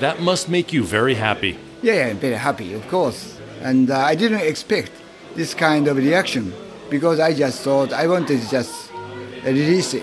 [0.00, 1.56] That must make you very happy.
[1.80, 3.38] Yeah, very happy, of course.
[3.62, 4.90] And uh, I didn't expect
[5.36, 6.52] this kind of reaction
[6.90, 8.90] because I just thought I wanted to just
[9.44, 10.02] release it.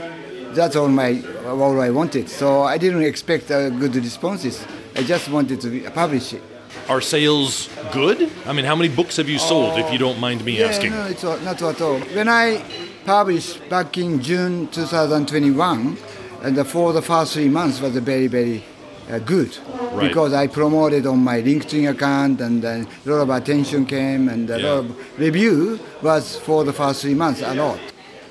[0.55, 2.29] That's all my all I wanted.
[2.29, 4.65] So I didn't expect uh, good responses.
[4.95, 6.41] I just wanted to publish it.
[6.89, 8.29] Are sales good?
[8.45, 10.91] I mean, how many books have you sold, if you don't mind me Yeah, asking?
[10.91, 11.99] no, it's not not at all.
[12.15, 12.63] When I
[13.05, 15.97] published back in June 2021,
[16.43, 18.63] and the, for the first three months was very very
[19.09, 19.57] uh, good
[19.93, 20.07] Right.
[20.07, 24.49] because I promoted on my LinkedIn account and uh, a lot of attention came and
[24.49, 24.65] a Yeah.
[24.67, 27.79] lot of review was for the first three months a lot.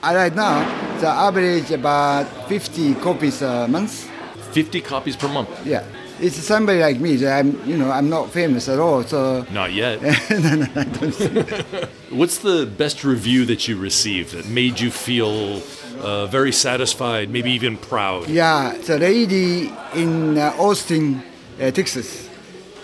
[0.03, 0.65] Uh, right now,
[1.01, 4.09] the average about 50 copies a month.
[4.53, 5.51] 50 copies per month.
[5.67, 5.85] Yeah,
[6.21, 7.27] it's somebody like me.
[7.27, 9.47] I'm you know I'm not famous at all, so.
[9.51, 10.03] Not yet.
[10.31, 15.63] no, no, I don't What's the best review that you received that made you feel
[16.01, 18.29] uh, very satisfied, maybe even proud?
[18.29, 21.23] Yeah, it's a lady in uh, Austin,
[21.61, 22.29] uh, Texas.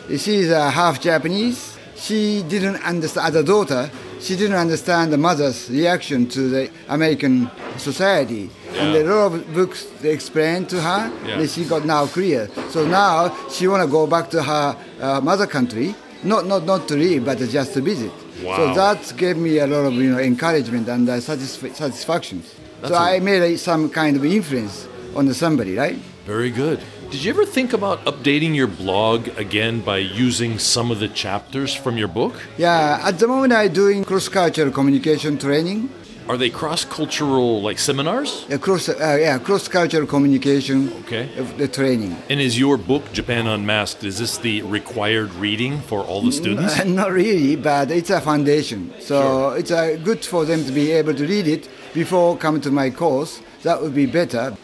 [0.09, 1.77] She's uh, half Japanese.
[1.97, 7.51] She didn't understand, as a daughter, she didn't understand the mother's reaction to the American
[7.79, 8.51] society.
[8.79, 9.03] And Yeah.
[9.03, 11.39] a lot of books they explained to her, Yeah.
[11.39, 12.49] that she got now clear.
[12.71, 16.89] So now she want to go back to her uh, mother country, not, not, not
[16.89, 18.13] to live, but just to visit.
[18.45, 18.57] Wow.
[18.57, 22.43] So that gave me a lot of you know, encouragement and uh, satisf- satisfaction.
[22.83, 25.97] That's so a- I made uh, some kind of influence on somebody, right?
[26.27, 26.81] Very good.
[27.11, 31.73] Did you ever think about updating your blog again by using some of the chapters
[31.73, 32.35] from your book?
[32.59, 35.89] Yeah, at the moment I'm doing cross-cultural communication training.
[36.29, 38.45] Are they cross-cultural like seminars?
[38.51, 40.93] Uh, cross, uh, yeah, cross-cultural communication.
[41.05, 41.29] Okay.
[41.57, 42.17] The training.
[42.29, 46.85] And is your book Japan Unmasked is this the required reading for all the students?
[46.85, 48.93] Not really, but it's a foundation.
[48.99, 52.73] So it's uh, good for them to be able to read it before coming to
[52.73, 53.41] my course.
[53.63, 54.57] That would be better.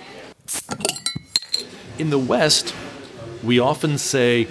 [2.02, 2.74] In the West,
[3.44, 4.48] we often say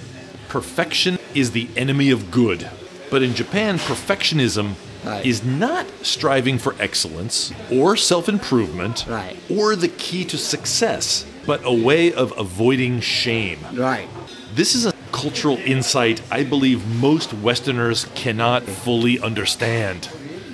[0.48, 2.70] perfection is the enemy of good.
[3.10, 5.26] But in Japan, perfectionism Right.
[5.26, 9.36] is not striving for excellence or self improvement Right.
[9.50, 13.60] or the key to success, but a way of avoiding shame.
[13.74, 14.08] Right.
[14.56, 20.08] This is a cultural insight I believe most Westerners cannot fully understand.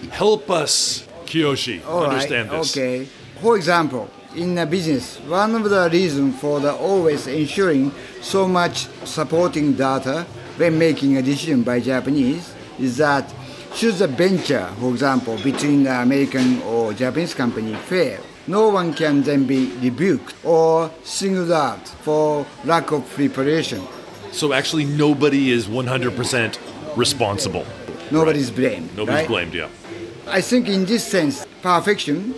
[0.09, 2.75] Help us, Kiyoshi, All right, understand this.
[2.75, 3.07] Okay.
[3.39, 8.87] For example, in a business, one of the reasons for the always ensuring so much
[9.05, 10.25] supporting data
[10.57, 13.33] when making a decision by Japanese is that
[13.73, 19.21] should the venture, for example, between the American or Japanese company fail, no one can
[19.23, 23.81] then be rebuked or singled out for lack of preparation.
[24.31, 26.57] So actually, nobody is 100%
[26.95, 27.65] responsible.
[28.11, 28.95] Nobody's blamed.
[28.95, 29.27] Nobody's right?
[29.27, 29.69] blamed, yeah.
[30.27, 32.33] I think in this sense, perfection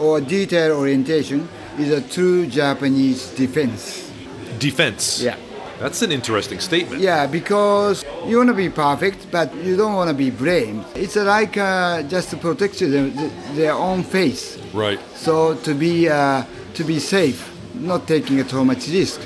[0.00, 4.10] or detail orientation is a true Japanese defense.
[4.58, 5.22] Defense.
[5.22, 5.36] Yeah.
[5.78, 7.00] That's an interesting statement.
[7.00, 10.84] Yeah, because you want to be perfect, but you don't want to be blamed.
[10.94, 13.14] It's like uh, just to protect them,
[13.54, 14.58] their own face.
[14.74, 15.00] Right.
[15.16, 19.22] So to be uh, to be safe, not taking a too much risk.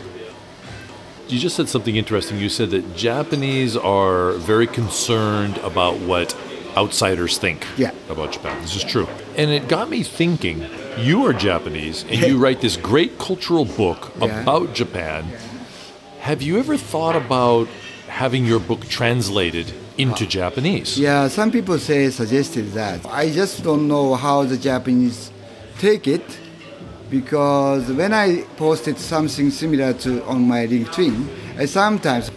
[1.27, 2.39] You just said something interesting.
[2.39, 6.37] You said that Japanese are very concerned about what
[6.77, 7.91] outsiders think Yeah.
[8.09, 8.57] about Japan.
[8.63, 9.07] This is true.
[9.37, 10.67] And it got me thinking
[10.99, 14.41] you are Japanese and you write this great cultural book Yeah.
[14.43, 15.25] about Japan.
[16.21, 17.69] Have you ever thought about
[18.09, 20.99] having your book translated into Japanese?
[20.99, 23.01] Yeah, some people say suggested that.
[23.11, 25.31] I just don't know how the Japanese
[25.79, 26.25] take it
[27.11, 31.27] because when I posted something similar to on my LinkedIn,
[31.59, 32.31] I sometimes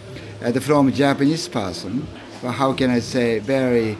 [0.44, 2.06] uh, from Japanese person,
[2.42, 3.96] how can I say, very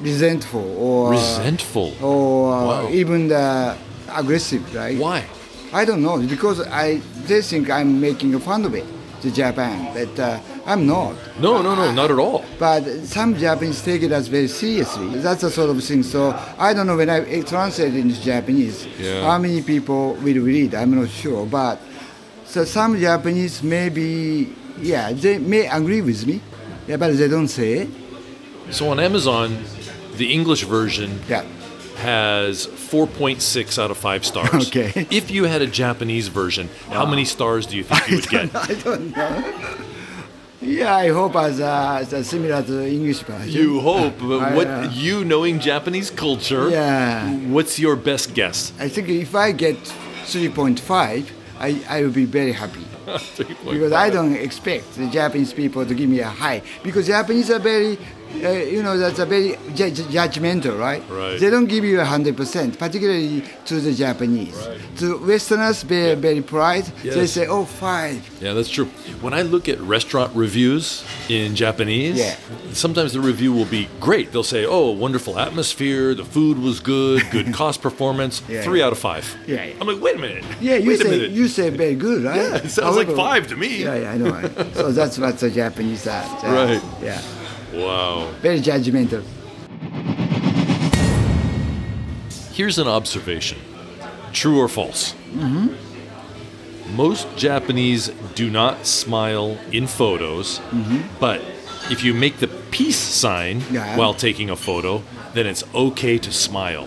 [0.00, 1.92] resentful or Resentful.
[2.02, 2.88] or uh, Wow.
[2.90, 3.76] even uh,
[4.12, 4.98] aggressive, right?
[4.98, 5.24] Why?
[5.72, 8.84] I don't know because I they think I'm making fun of it
[9.22, 11.14] to Japan, but uh, I'm not.
[11.38, 12.44] No, no, no, not at all.
[12.58, 15.08] But some Japanese take it as very seriously.
[15.20, 16.02] That's the sort of thing.
[16.02, 19.22] So I don't know when I translate it into Japanese, Yeah.
[19.30, 20.74] how many people will read.
[20.74, 21.46] I'm not sure.
[21.46, 21.78] But
[22.46, 26.40] so some Japanese maybe, yeah, they may agree with me,
[26.88, 27.88] yeah, but they don't say it.
[28.70, 29.62] So on Amazon,
[30.20, 31.44] the English version Yeah.
[32.10, 34.64] has 4.6 out of 5 stars.
[34.68, 35.06] Okay.
[35.10, 38.46] If you had a Japanese version, how many stars do you think you would get?
[38.54, 39.32] I don't know.
[40.62, 43.50] Yeah, I hope as, uh, as similar to English version.
[43.60, 47.32] You hope, but I, what uh, you knowing Japanese culture, Yeah.
[47.54, 48.58] what's your best guess?
[48.86, 49.78] I think if I get
[50.26, 51.24] 3.5,
[51.58, 52.84] I, I will be very happy.
[53.74, 57.58] because I don't expect the Japanese people to give me a high because Japanese are
[57.72, 57.98] very,
[58.44, 61.02] uh, you know, that's a very ju- ju- judgmental, right?
[61.10, 61.38] Right.
[61.40, 64.56] They don't give you a hundred percent, particularly to the Japanese.
[64.98, 66.90] To Westerners, very very polite.
[67.02, 68.18] They say, oh, five.
[68.40, 68.86] Yeah, that's true.
[69.20, 72.36] When I look at restaurant reviews in Japanese, Yeah.
[72.72, 74.32] sometimes the review will be great.
[74.32, 78.86] They'll say, "Oh, wonderful atmosphere, the food was good, good cost performance, Yeah, three yeah.
[78.86, 79.24] out of five.
[79.46, 79.74] Yeah, yeah.
[79.80, 80.44] I'm like, wait a minute.
[80.60, 81.30] Yeah, you wait a say minute.
[81.32, 82.36] you say very good, right?
[82.40, 83.82] Yeah, it sounds like five to me.
[83.84, 84.30] Yeah, yeah, I know.
[84.30, 84.74] Right?
[84.74, 86.24] so that's what the Japanese are.
[86.42, 86.54] Yeah.
[86.54, 86.82] Right.
[87.02, 87.20] Yeah,
[87.72, 88.30] Wow.
[88.42, 89.22] very judgmental.
[92.52, 93.58] Here's an observation
[94.32, 95.14] true or false?
[95.32, 96.96] Mm-hmm.
[96.96, 100.60] Most Japanese do not smile in photos,
[101.18, 101.40] but
[101.90, 103.96] if you make the peace sign Yeah.
[103.96, 105.02] while taking a photo,
[105.34, 106.86] then it's okay to smile.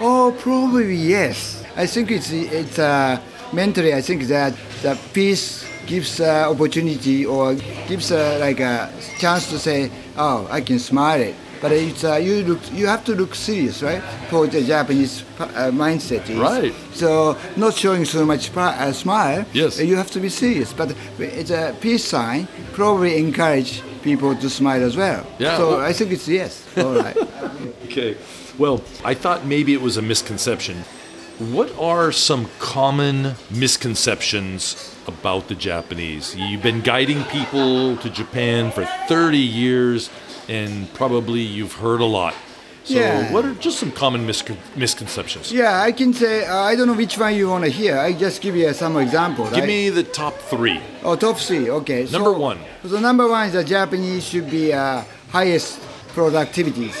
[0.00, 1.62] Oh, probably yes.
[1.76, 3.18] I think it's it's uh,
[3.52, 3.92] mentally.
[3.94, 7.54] I think that the peace gives uh, opportunity or
[7.88, 12.16] gives uh, like a chance to say, "Oh, I can smile it." But it's uh,
[12.16, 14.02] you look you have to look serious, right?
[14.30, 16.72] For the Japanese uh, mindset is Right.
[16.94, 19.44] So not showing so much uh, smile.
[19.52, 19.78] Yes.
[19.78, 20.72] You have to be serious.
[20.72, 22.48] But it's a peace sign.
[22.72, 25.26] Probably encourage people to smile as well.
[25.38, 26.64] Yeah, So well- I think it's yes.
[26.78, 27.16] All right.
[27.90, 28.16] Okay.
[28.56, 30.84] Well, I thought maybe it was a misconception.
[31.40, 36.36] What are some common misconceptions about the Japanese?
[36.36, 40.10] You've been guiding people to Japan for 30 years,
[40.50, 42.34] and probably you've heard a lot.
[42.84, 43.32] So, Yeah.
[43.32, 45.50] what are just some common miscon- misconceptions?
[45.50, 47.96] Yeah, I can say uh, I don't know which one you want to hear.
[47.98, 49.44] I just give you some example.
[49.46, 49.66] Give right?
[49.66, 50.78] me the top three.
[51.02, 51.70] Oh, top three.
[51.70, 52.04] Okay.
[52.04, 52.58] so- Number one.
[52.86, 55.78] So number one is the Japanese should be uh, highest
[56.14, 56.96] productivities.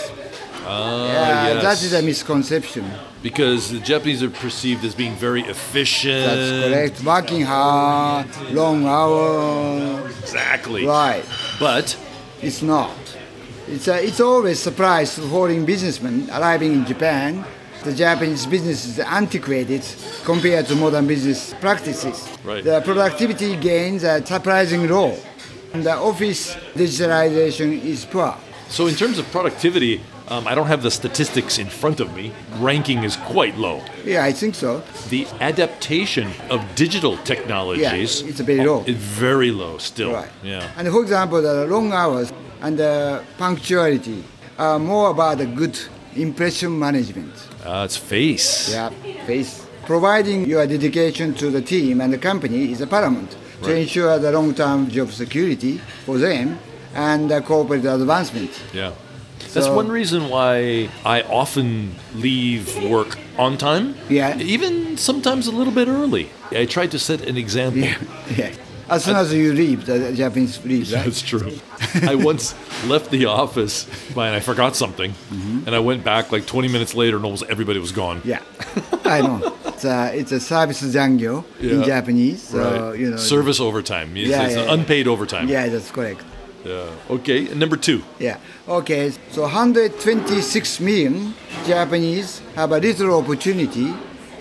[0.66, 1.62] Ah, yeah, yes.
[1.62, 2.84] that is a misconception.
[3.22, 6.24] Because the Japanese are perceived as being very efficient.
[6.24, 7.04] That's correct.
[7.04, 10.18] Working hard, long hours.
[10.20, 10.86] Exactly.
[10.86, 11.24] Right.
[11.58, 11.96] But
[12.42, 12.96] It's not.
[13.68, 17.44] It's, uh, it's always surprise to foreign businessmen arriving in Japan.
[17.84, 19.82] The Japanese business is antiquated
[20.24, 22.28] compared to modern business practices.
[22.44, 22.64] Right.
[22.64, 25.16] The productivity gains are surprising low.
[25.72, 28.34] And the office digitalization is poor.
[28.68, 30.00] So, in terms of productivity,
[30.30, 32.32] um, I don't have the statistics in front of me.
[32.58, 33.82] Ranking is quite low.
[34.04, 34.82] Yeah, I think so.
[35.08, 38.84] The adaptation of digital technologies Yeah, it's very low.
[38.86, 40.12] It's very low still.
[40.12, 40.30] Right.
[40.42, 40.70] Yeah.
[40.76, 44.24] And for example, the long hours and the punctuality
[44.58, 45.78] are more about the good
[46.14, 47.34] impression management.
[47.64, 48.72] Uh, it's face.
[48.72, 48.90] Yeah,
[49.26, 54.30] face providing your dedication to the team and the company is paramount to ensure the
[54.30, 56.56] long-term job security for them
[56.94, 58.50] and the corporate advancement.
[58.72, 58.92] Yeah.
[59.52, 63.94] That's So- one reason why I often leave work on time.
[64.08, 64.38] Yeah.
[64.38, 66.30] Even sometimes a little bit early.
[66.52, 67.80] I try to set an example.
[67.80, 67.96] Yeah,
[68.36, 68.50] yeah.
[68.88, 71.04] As soon as you leave, the Japanese leave, right?
[71.04, 71.52] That's true.
[72.02, 72.54] I once
[72.88, 75.62] left the office and I forgot something, mm-hmm.
[75.66, 78.20] and I went back like 20 minutes later, and almost everybody was gone.
[78.24, 78.42] Yeah,
[79.04, 79.56] I know.
[79.66, 82.42] It's a, it's a service zangyo in Japanese.
[82.42, 82.58] So,
[82.90, 82.98] right.
[82.98, 83.16] you know.
[83.16, 84.16] Service overtime.
[84.16, 84.74] It's, Yeah, it's yeah, yeah.
[84.74, 85.48] unpaid overtime.
[85.48, 86.22] Yeah, that's correct.
[86.64, 86.90] Yeah.
[87.08, 87.48] Okay.
[87.48, 88.02] and Number two.
[88.18, 88.38] Yeah.
[88.68, 89.12] Okay.
[89.30, 91.34] So 126 million
[91.66, 93.94] Japanese have a little opportunity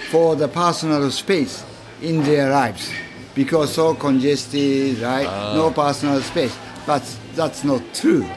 [0.09, 1.63] for the personal space
[2.01, 2.91] in their lives
[3.35, 5.27] because so congested, right?
[5.27, 5.53] Ah.
[5.55, 6.57] No personal space.
[6.85, 7.03] But
[7.35, 8.27] that's not true.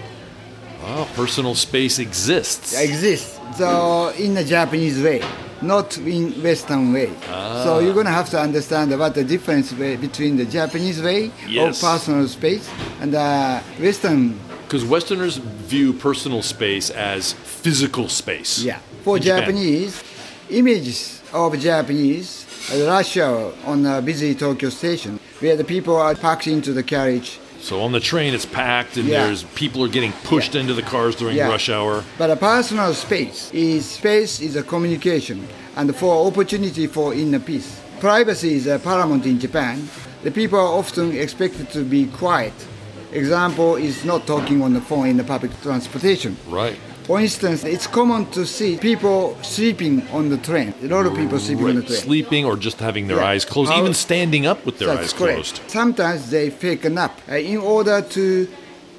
[0.82, 2.78] Wow, personal space exists.
[2.78, 3.38] Exists.
[3.56, 5.22] So in the Japanese way,
[5.62, 7.10] not in Western way.
[7.28, 7.62] Ah.
[7.64, 11.82] So you're gonna have to understand what the difference way between the Japanese way Yes.
[11.82, 12.68] of personal space
[13.00, 18.62] and the Western Because Westerners view personal space as physical space.
[18.62, 18.78] Yeah.
[19.04, 19.18] For.
[19.18, 20.02] Japanese,
[20.50, 26.14] images of Japanese uh, rush hour on a busy Tokyo station where the people are
[26.14, 27.38] packed into the carriage.
[27.62, 29.26] So on the train, it's packed, and Yeah.
[29.26, 31.48] there's people are getting pushed into the cars during Yeah.
[31.48, 32.02] rush hour.
[32.18, 35.46] But a personal space is space is a communication
[35.76, 37.70] and for opportunity for inner peace.
[38.00, 39.88] Privacy is uh, paramount in Japan.
[40.24, 42.52] The people are often expected to be quiet.
[43.12, 46.36] Example is not talking on the phone in the public transportation.
[46.48, 46.76] Right.
[47.04, 50.72] For instance, it's common to see people sleeping on the train.
[50.82, 51.98] A lot of people sleeping on the train.
[51.98, 53.26] Sleeping or just having their Yeah.
[53.30, 55.34] eyes closed, How- even standing up with their eyes correct.
[55.34, 55.60] closed.
[55.66, 58.46] Sometimes they fake a nap uh, in order to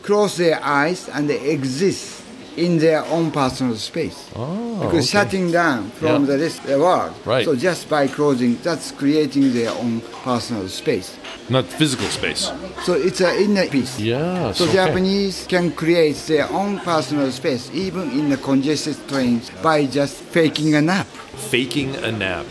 [0.02, 2.23] close their eyes and they exist
[2.58, 4.30] in their own personal space.
[4.36, 5.26] Oh, because okay.
[5.26, 6.32] shutting down from Yeah.
[6.36, 7.14] the rest of the world.
[7.26, 7.46] Right.
[7.46, 11.18] So just by closing, that's creating their own personal space.
[11.50, 12.52] Not physical space.
[12.84, 14.00] So it's an inner peace.
[14.00, 14.52] Yeah.
[14.54, 14.74] So okay.
[14.74, 20.76] Japanese can create their own personal space even in the congested trains by just faking
[20.76, 21.08] a nap.
[21.52, 22.46] Faking a nap.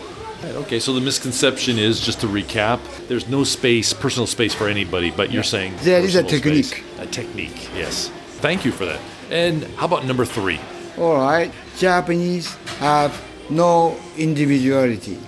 [0.44, 5.12] Okay, so the misconception is just to recap: there's no space, personal space for anybody.
[5.12, 6.64] But you're saying There is a technique.
[6.64, 6.82] space.
[6.98, 7.68] A technique.
[7.76, 8.10] Yes.
[8.40, 8.98] Thank you for that.
[9.32, 10.60] And how about number three?
[10.98, 13.18] All right, Japanese have
[13.48, 15.18] no individuality,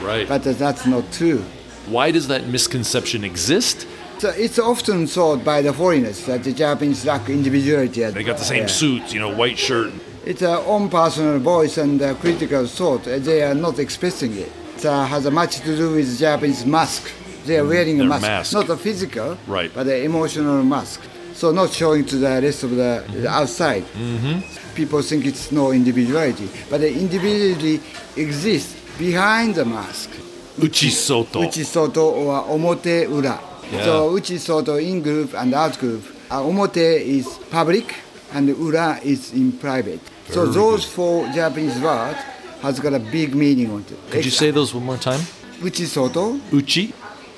[0.00, 0.28] Right.
[0.28, 1.42] but that's not true.
[1.88, 3.86] Why does that misconception exist?
[4.18, 8.04] So it's often thought by the foreigners that the Japanese lack individuality.
[8.04, 8.78] They got the same Yeah.
[8.80, 9.90] suits, you know, white shirt.
[10.24, 13.02] It's their own personal voice and critical thought.
[13.04, 14.52] They are not expressing it.
[14.76, 17.02] It has much to do with Japanese mask.
[17.46, 18.52] They are wearing a mask, mask.
[18.52, 19.70] not a physical, Right.
[19.74, 21.00] but an emotional mask.
[21.40, 23.84] So not showing to the rest of the, the outside.
[23.94, 24.74] Mm-hmm.
[24.74, 27.80] People think it's no individuality, but the individuality
[28.14, 30.10] exists behind the mask.
[30.58, 31.42] Uchisoto.
[31.42, 33.40] Uchisoto or omote ura.
[33.72, 33.84] Yeah.
[33.84, 36.04] So uchisoto in group and out group.
[36.30, 37.94] Uh, omote is public
[38.34, 40.00] and ura is in private.
[40.28, 42.18] so Very those four Japanese words
[42.60, 44.10] has got a big meaning on it.
[44.10, 45.20] Could you say those one more time?
[45.62, 46.92] uchisoto Uchi,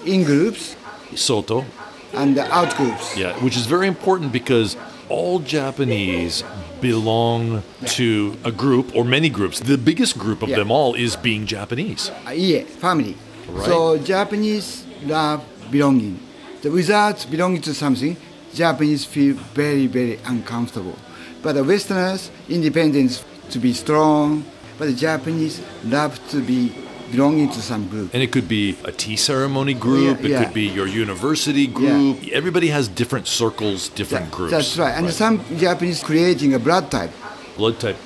[0.07, 0.75] in groups
[1.15, 1.65] soto.
[2.15, 3.17] And out groups?
[3.17, 4.77] Yeah, which is very important because
[5.09, 6.43] all Japanese
[6.81, 9.61] belong to a group or many groups.
[9.61, 10.57] The biggest group of Yeah.
[10.57, 12.11] them all is being Japanese.
[12.27, 13.17] Uh, yeah, family.
[13.49, 13.67] Right.
[13.67, 16.19] So Japanese love belonging.
[16.63, 18.17] So without belonging to something,
[18.55, 20.97] Japanese feel very, very uncomfortable.
[21.43, 24.45] But the Westerners, independence to be strong,
[24.79, 26.73] but the Japanese love to be
[27.13, 28.13] belonging to some group.
[28.15, 30.45] And it could be a tea ceremony oh, group, Yeah, it yeah.
[30.45, 32.19] could be your university group.
[32.23, 32.35] Yeah.
[32.35, 34.53] Everybody has different circles, different groups.
[34.53, 34.95] That's right.
[34.97, 37.11] And some Japanese creating a blood type.
[37.57, 37.97] Blood type.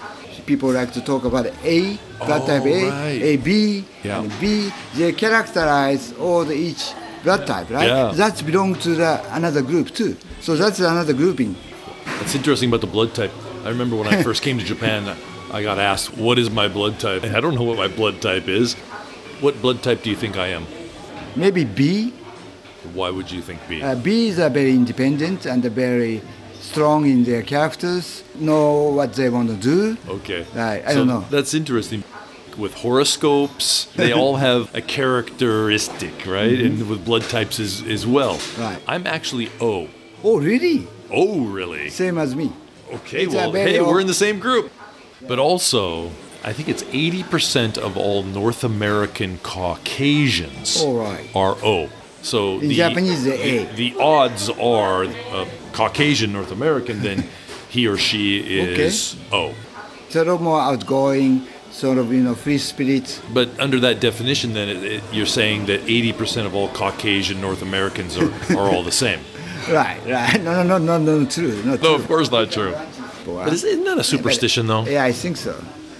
[0.45, 3.23] People like to talk about A, blood Oh, type A, oh, right.
[3.23, 4.21] A B, Yeah.
[4.21, 4.71] and B.
[4.95, 6.93] They characterize all the each
[7.25, 7.89] blood type, right?
[7.89, 8.13] Yeah.
[8.15, 10.17] That belong to the another group too.
[10.41, 11.57] So that's another grouping.
[12.21, 13.33] It's interesting about the blood type.
[13.65, 15.17] I remember when I first came to Japan,
[15.53, 17.25] I got asked, What is my blood type?
[17.25, 18.77] And I don't know what my blood type is.
[19.41, 20.67] What blood type do you think I am?
[21.35, 22.11] Maybe B.
[22.95, 23.83] Why would you think B?
[23.83, 26.23] Uh, Bees are very independent and very
[26.61, 29.97] strong in their characters, know what they want to do.
[30.09, 30.47] Okay.
[30.55, 31.25] Right, I So don't know.
[31.31, 32.03] That's interesting.
[32.57, 36.59] With horoscopes, they all have a characteristic, right?
[36.59, 38.37] And with blood types as, as well.
[38.37, 38.63] Mm-hmm.
[38.63, 38.79] Right.
[38.89, 39.89] I'm actually O.
[40.25, 40.87] Oh, really?
[41.11, 41.91] Oh, really?
[41.91, 42.53] Same as me.
[42.93, 44.73] Okay, It's well, hey, old- we're in the same group.
[45.27, 46.11] But also,
[46.47, 51.29] I think it's 80% of all North American Caucasians All right.
[51.35, 51.89] are O.
[52.23, 53.65] So In Japanese, the A.
[53.65, 57.25] The, the odds are a Caucasian North American, then
[57.69, 59.55] he or she is O.
[60.07, 63.21] It's a lot more outgoing, sort of you know free spirit.
[63.35, 67.63] But under that definition, then it, it, you're saying that 80% of all Caucasian North
[67.63, 69.19] Americans are, are all the same.
[69.69, 70.41] Right, right.
[70.45, 71.95] No, no, no, no, no, true, not No, true.
[71.97, 72.73] of course not true.
[73.25, 74.85] But is- isn't that a superstition, though?
[74.87, 75.57] Yeah, I think so.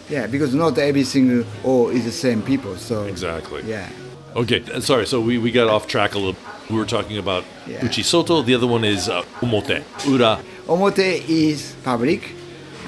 [0.09, 2.77] Yeah, because not every single all is the same people.
[2.77, 3.63] So Exactly.
[3.67, 3.89] Yeah.
[4.35, 5.07] Okay, sorry.
[5.07, 6.37] So we, we got off track a little.
[6.71, 7.81] We were talking about Yeah.
[7.81, 8.45] Uchisoto.
[8.45, 9.83] The other one is uh, Omote.
[10.07, 10.41] Ura.
[10.67, 12.33] Omote is public,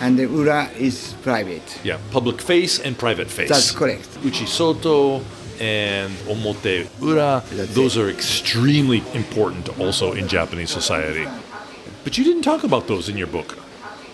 [0.00, 1.80] and the ura is private.
[1.84, 3.48] Yeah, public face and private face.
[3.48, 4.08] That's correct.
[4.22, 5.22] Uchisoto
[5.60, 7.42] and Omote Ura.
[7.50, 8.02] That's those it.
[8.02, 11.26] are extremely important also in Japanese society.
[12.04, 13.56] But you didn't talk about those in your book.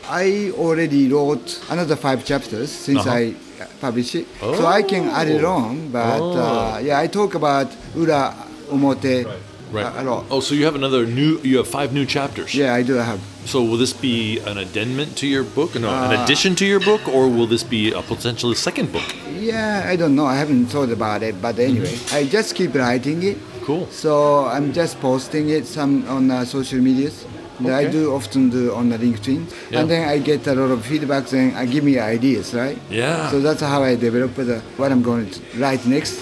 [0.08, 3.10] I already wrote another five chapters since Uh-huh.
[3.10, 5.88] I uh, published it, so I can add it on.
[5.90, 8.34] But uh, yeah, I talk about ura,
[8.70, 9.24] omote
[9.72, 9.86] Right.
[9.86, 10.24] a, a lot.
[10.30, 11.40] Oh, so you have another new.
[11.42, 12.54] You have five new chapters.
[12.54, 13.18] Yeah, I do have.
[13.44, 15.74] So will this be an addendum to your book?
[15.74, 19.02] No, an Uh, addition to your book, or will this be a potentially second book?
[19.34, 20.26] Yeah, I don't know.
[20.26, 23.36] I haven't thought about it, but anyway, I just keep writing it.
[23.66, 23.88] Cool.
[23.90, 27.24] So I'm just posting it some on uh, social medias.
[27.58, 29.80] And I do often do on the LinkedIn, Yeah.
[29.80, 31.26] and then I get a lot of feedback.
[31.26, 32.78] Then uh, I give me ideas, right?
[32.90, 33.30] Yeah.
[33.30, 36.18] So that's how I develop the, uh, what I'm going to write next.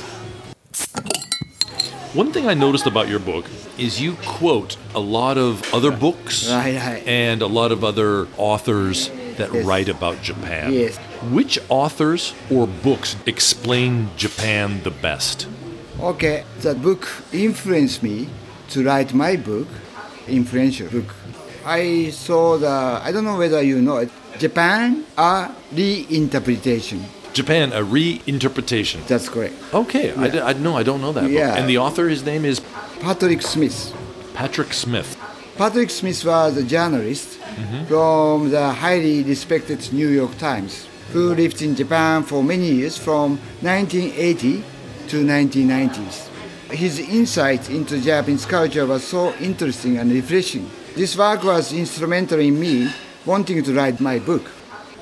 [2.14, 3.46] One thing I noticed about your book
[3.78, 7.02] is you quote a lot of other books Right, right.
[7.06, 9.08] and a lot of other authors
[9.38, 9.64] that Yes.
[9.64, 10.72] write about Japan.
[10.74, 10.98] Yes.
[11.30, 15.46] Which authors or books explain Japan the best?
[16.00, 18.28] Okay, that book influenced me
[18.70, 19.68] to write my book,
[20.28, 21.14] influential book.
[21.64, 27.02] I saw the, I don't know whether you know it, Japan, a reinterpretation.
[27.32, 29.06] Japan, a reinterpretation.
[29.06, 29.54] That's correct.
[29.72, 30.50] Okay, I.
[30.50, 31.22] I no, I don't know that.
[31.22, 31.30] book.
[31.30, 31.56] Yeah.
[31.56, 32.60] And the author, his name is
[33.00, 33.94] Patrick Smith.
[34.34, 35.16] Patrick Smith.
[35.56, 37.84] Patrick Smith was a journalist mm-hmm.
[37.84, 43.38] from the highly respected New York Times who lived in Japan for many years from
[43.60, 44.64] 1980
[45.08, 46.28] to 1990s.
[46.70, 50.70] His insight into Japanese culture was so interesting and refreshing.
[50.94, 52.90] This work was instrumental in me
[53.24, 54.50] wanting to write my book.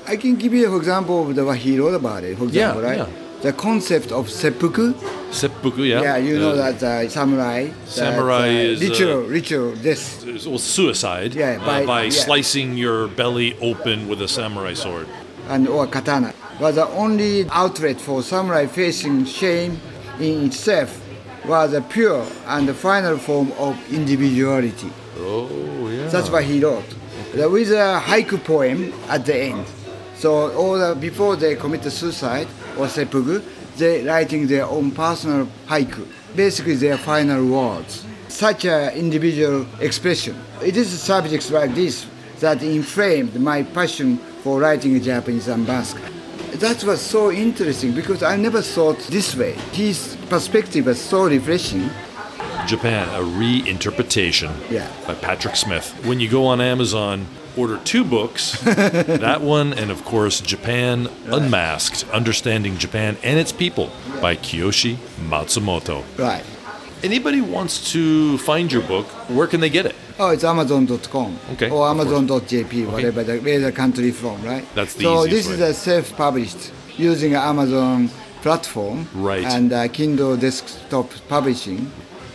[0.07, 2.77] I can give you an example of the, what he wrote about it, for Yeah,
[2.79, 2.97] right?
[2.99, 3.07] yeah.
[3.41, 4.93] The concept of seppuku,
[5.31, 6.01] Seppuku, yeah.
[6.01, 7.67] yeah, you know Uh, that uh, samurai.
[7.67, 10.23] that, Samurai uh, is, uh, ritual, ritual death.
[10.45, 15.07] Well, suicide Yeah, uh, by- by slicing your belly open with a samurai sword.
[15.49, 19.79] and or katana was the only outlet for samurai facing shame
[20.19, 21.01] in itself
[21.45, 24.91] was a pure and the final form of individuality.
[25.17, 25.49] Oh.
[26.11, 26.33] That's ah.
[26.33, 26.85] what he wrote.
[27.33, 29.65] There was a haiku poem at the end.
[30.15, 32.47] So all the, before they commit suicide
[32.77, 33.41] or seppuku,
[33.77, 36.05] they writing their own personal haiku.
[36.35, 38.05] Basically their final words.
[38.27, 40.35] Such an individual expression.
[40.61, 42.05] It is subjects like this
[42.39, 46.01] that inflamed my passion for writing Japan Unmasked.
[46.59, 49.53] That was so interesting because I never thought this way.
[49.71, 51.89] His perspective was so refreshing.
[52.67, 54.87] Japan, a reinterpretation Yeah.
[55.07, 55.91] by Patrick Smith.
[56.05, 57.25] When you go on Amazon,
[57.57, 63.89] order two books that one, and of course, Japan Unmasked Understanding Japan and Its People
[64.21, 64.95] by Kiyoshi
[65.29, 66.03] Matsumoto.
[66.17, 66.43] Right.
[67.03, 69.95] Anybody wants to find your book, where can they get it?
[70.19, 71.87] Oh, it's Amazon.com Okay, or.
[71.89, 74.63] Amazon.jp, whatever the, where the country from, right?
[74.75, 75.53] That's the so this way.
[75.55, 78.09] is a self-published using Amazon
[78.43, 79.43] platform Right.
[79.45, 81.91] and uh, Kindle desktop publishing.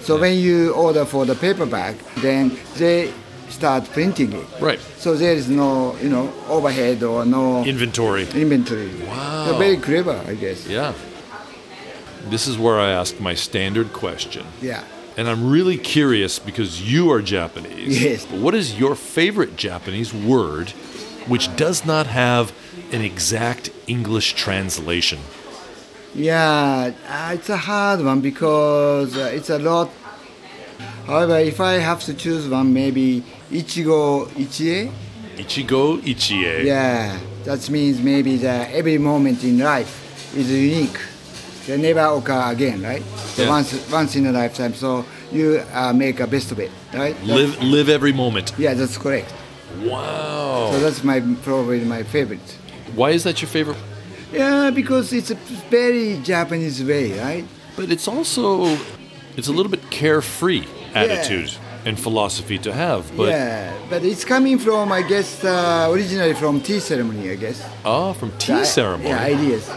[0.07, 3.13] So when you order for the paperback, then they
[3.49, 4.47] start printing it.
[4.61, 4.79] Right.
[4.99, 8.23] So there is no, you know, overhead or no Inventory.
[8.31, 8.95] inventory.
[9.05, 9.47] Wow.
[9.47, 10.69] So very clever, I guess.
[10.69, 10.93] Yeah.
[12.31, 14.47] This is where I ask my standard question.
[14.63, 14.85] Yeah.
[15.17, 18.01] And I'm really curious because you are Japanese.
[18.01, 18.27] Yes.
[18.31, 20.71] What is your favorite Japanese word
[21.27, 22.53] which does not have
[22.93, 25.19] an exact English translation?
[26.17, 29.91] Yeah, uh, it's a hard one because uh, it's a lot.
[31.07, 34.91] However, if I have to choose one, maybe Ichigo Ichie.
[35.37, 36.65] Ichigo Ichie.
[36.65, 40.99] Yeah, that means maybe that every moment in life is unique.
[41.67, 43.03] They never occur again, right?
[43.35, 43.51] So Yeah.
[43.51, 44.73] once, once in a lifetime.
[44.73, 47.15] So you uh, make a best of it, right?
[47.27, 48.53] That's- Live live every moment.
[48.57, 49.35] Yeah, that's correct.
[49.83, 50.71] Wow.
[50.73, 52.57] So that's my probably my favorite.
[52.95, 53.77] Why is that your favorite?
[54.33, 55.37] Yeah, because it's a
[55.71, 57.45] very Japanese way, right?
[57.77, 58.77] But it's also
[59.37, 61.53] it's a little bit carefree attitude
[61.85, 63.05] and philosophy to have.
[63.17, 67.63] But yeah, but it's coming from, I guess, uh, originally from tea ceremony, I guess.
[67.85, 69.09] ah, from tea The ceremony.
[69.11, 69.71] Yeah, ideas.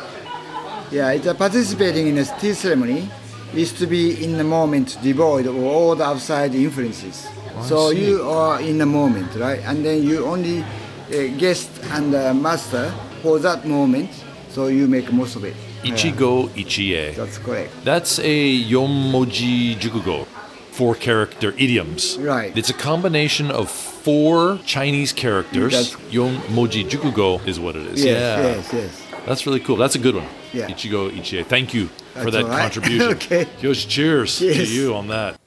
[0.91, 3.09] Yeah, it's uh, participating in a tea ceremony
[3.53, 7.27] is to be in the moment, devoid of all the outside influences.
[7.57, 9.59] I so you are in the moment, right?
[9.65, 12.91] And then you only uh, guest and uh, master
[13.21, 14.09] for that moment
[14.49, 15.55] So you make most of it.
[15.83, 17.15] Ichigo Ichie.
[17.15, 17.71] That's correct.
[17.83, 20.25] That's a Yonmoji Jukugo,
[20.71, 22.17] four character idioms.
[22.17, 22.55] Right.
[22.57, 25.73] It's a combination of four Chinese characters.
[25.73, 28.03] That's- Yonmoji Jukugo is what it is.
[28.03, 28.55] Yes, yeah.
[28.55, 29.05] yes, yes.
[29.25, 29.75] That's really cool.
[29.75, 30.27] That's a good one.
[30.51, 30.67] Yeah.
[30.67, 31.45] Ichigo Ichie.
[31.45, 32.61] Thank you for that right.
[32.61, 33.09] contribution.
[33.11, 33.45] Okay.
[33.61, 35.39] Kiyoshi, cheers to you on that.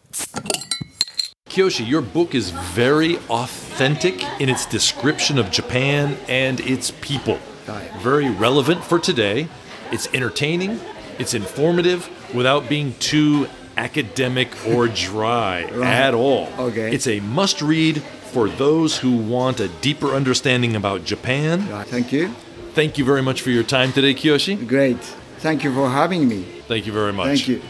[1.47, 7.39] Kiyoshi, your book is very authentic in its description of Japan and its people.
[7.67, 7.91] Right.
[8.01, 9.49] Very relevant for today.
[9.91, 10.81] It's entertaining,
[11.19, 13.47] it's informative without being too
[13.77, 16.49] academic or dry at all.
[16.59, 16.95] Okay.
[16.95, 21.69] It's a must read for those who want a deeper understanding about Japan.
[21.71, 21.87] Right.
[21.87, 22.29] Thank you.
[22.75, 24.67] Thank you very much for your time today, Kiyoshi.
[24.67, 24.99] Great.
[25.39, 26.45] Thank you for having me.
[26.69, 27.27] Thank you very much.
[27.27, 27.63] Thank you.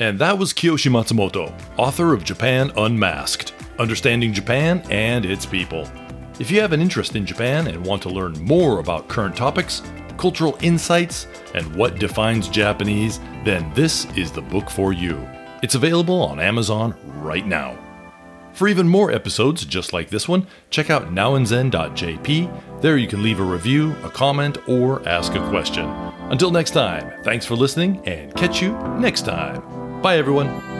[0.00, 5.86] And that was Kiyoshi Matsumoto, author of Japan Unmasked Understanding Japan and Its People.
[6.40, 9.82] If you have an interest in Japan and want to learn more about current topics,
[10.16, 15.20] cultural insights, and what defines Japanese, then this is the book for you.
[15.62, 17.78] It's available on Amazon right now.
[18.54, 22.80] For even more episodes just like this one, check out nowandzen.jp.
[22.80, 25.84] There you can leave a review, a comment, or ask a question.
[26.30, 30.00] Until next time, thanks for listening and catch you next time.
[30.00, 30.79] Bye, everyone.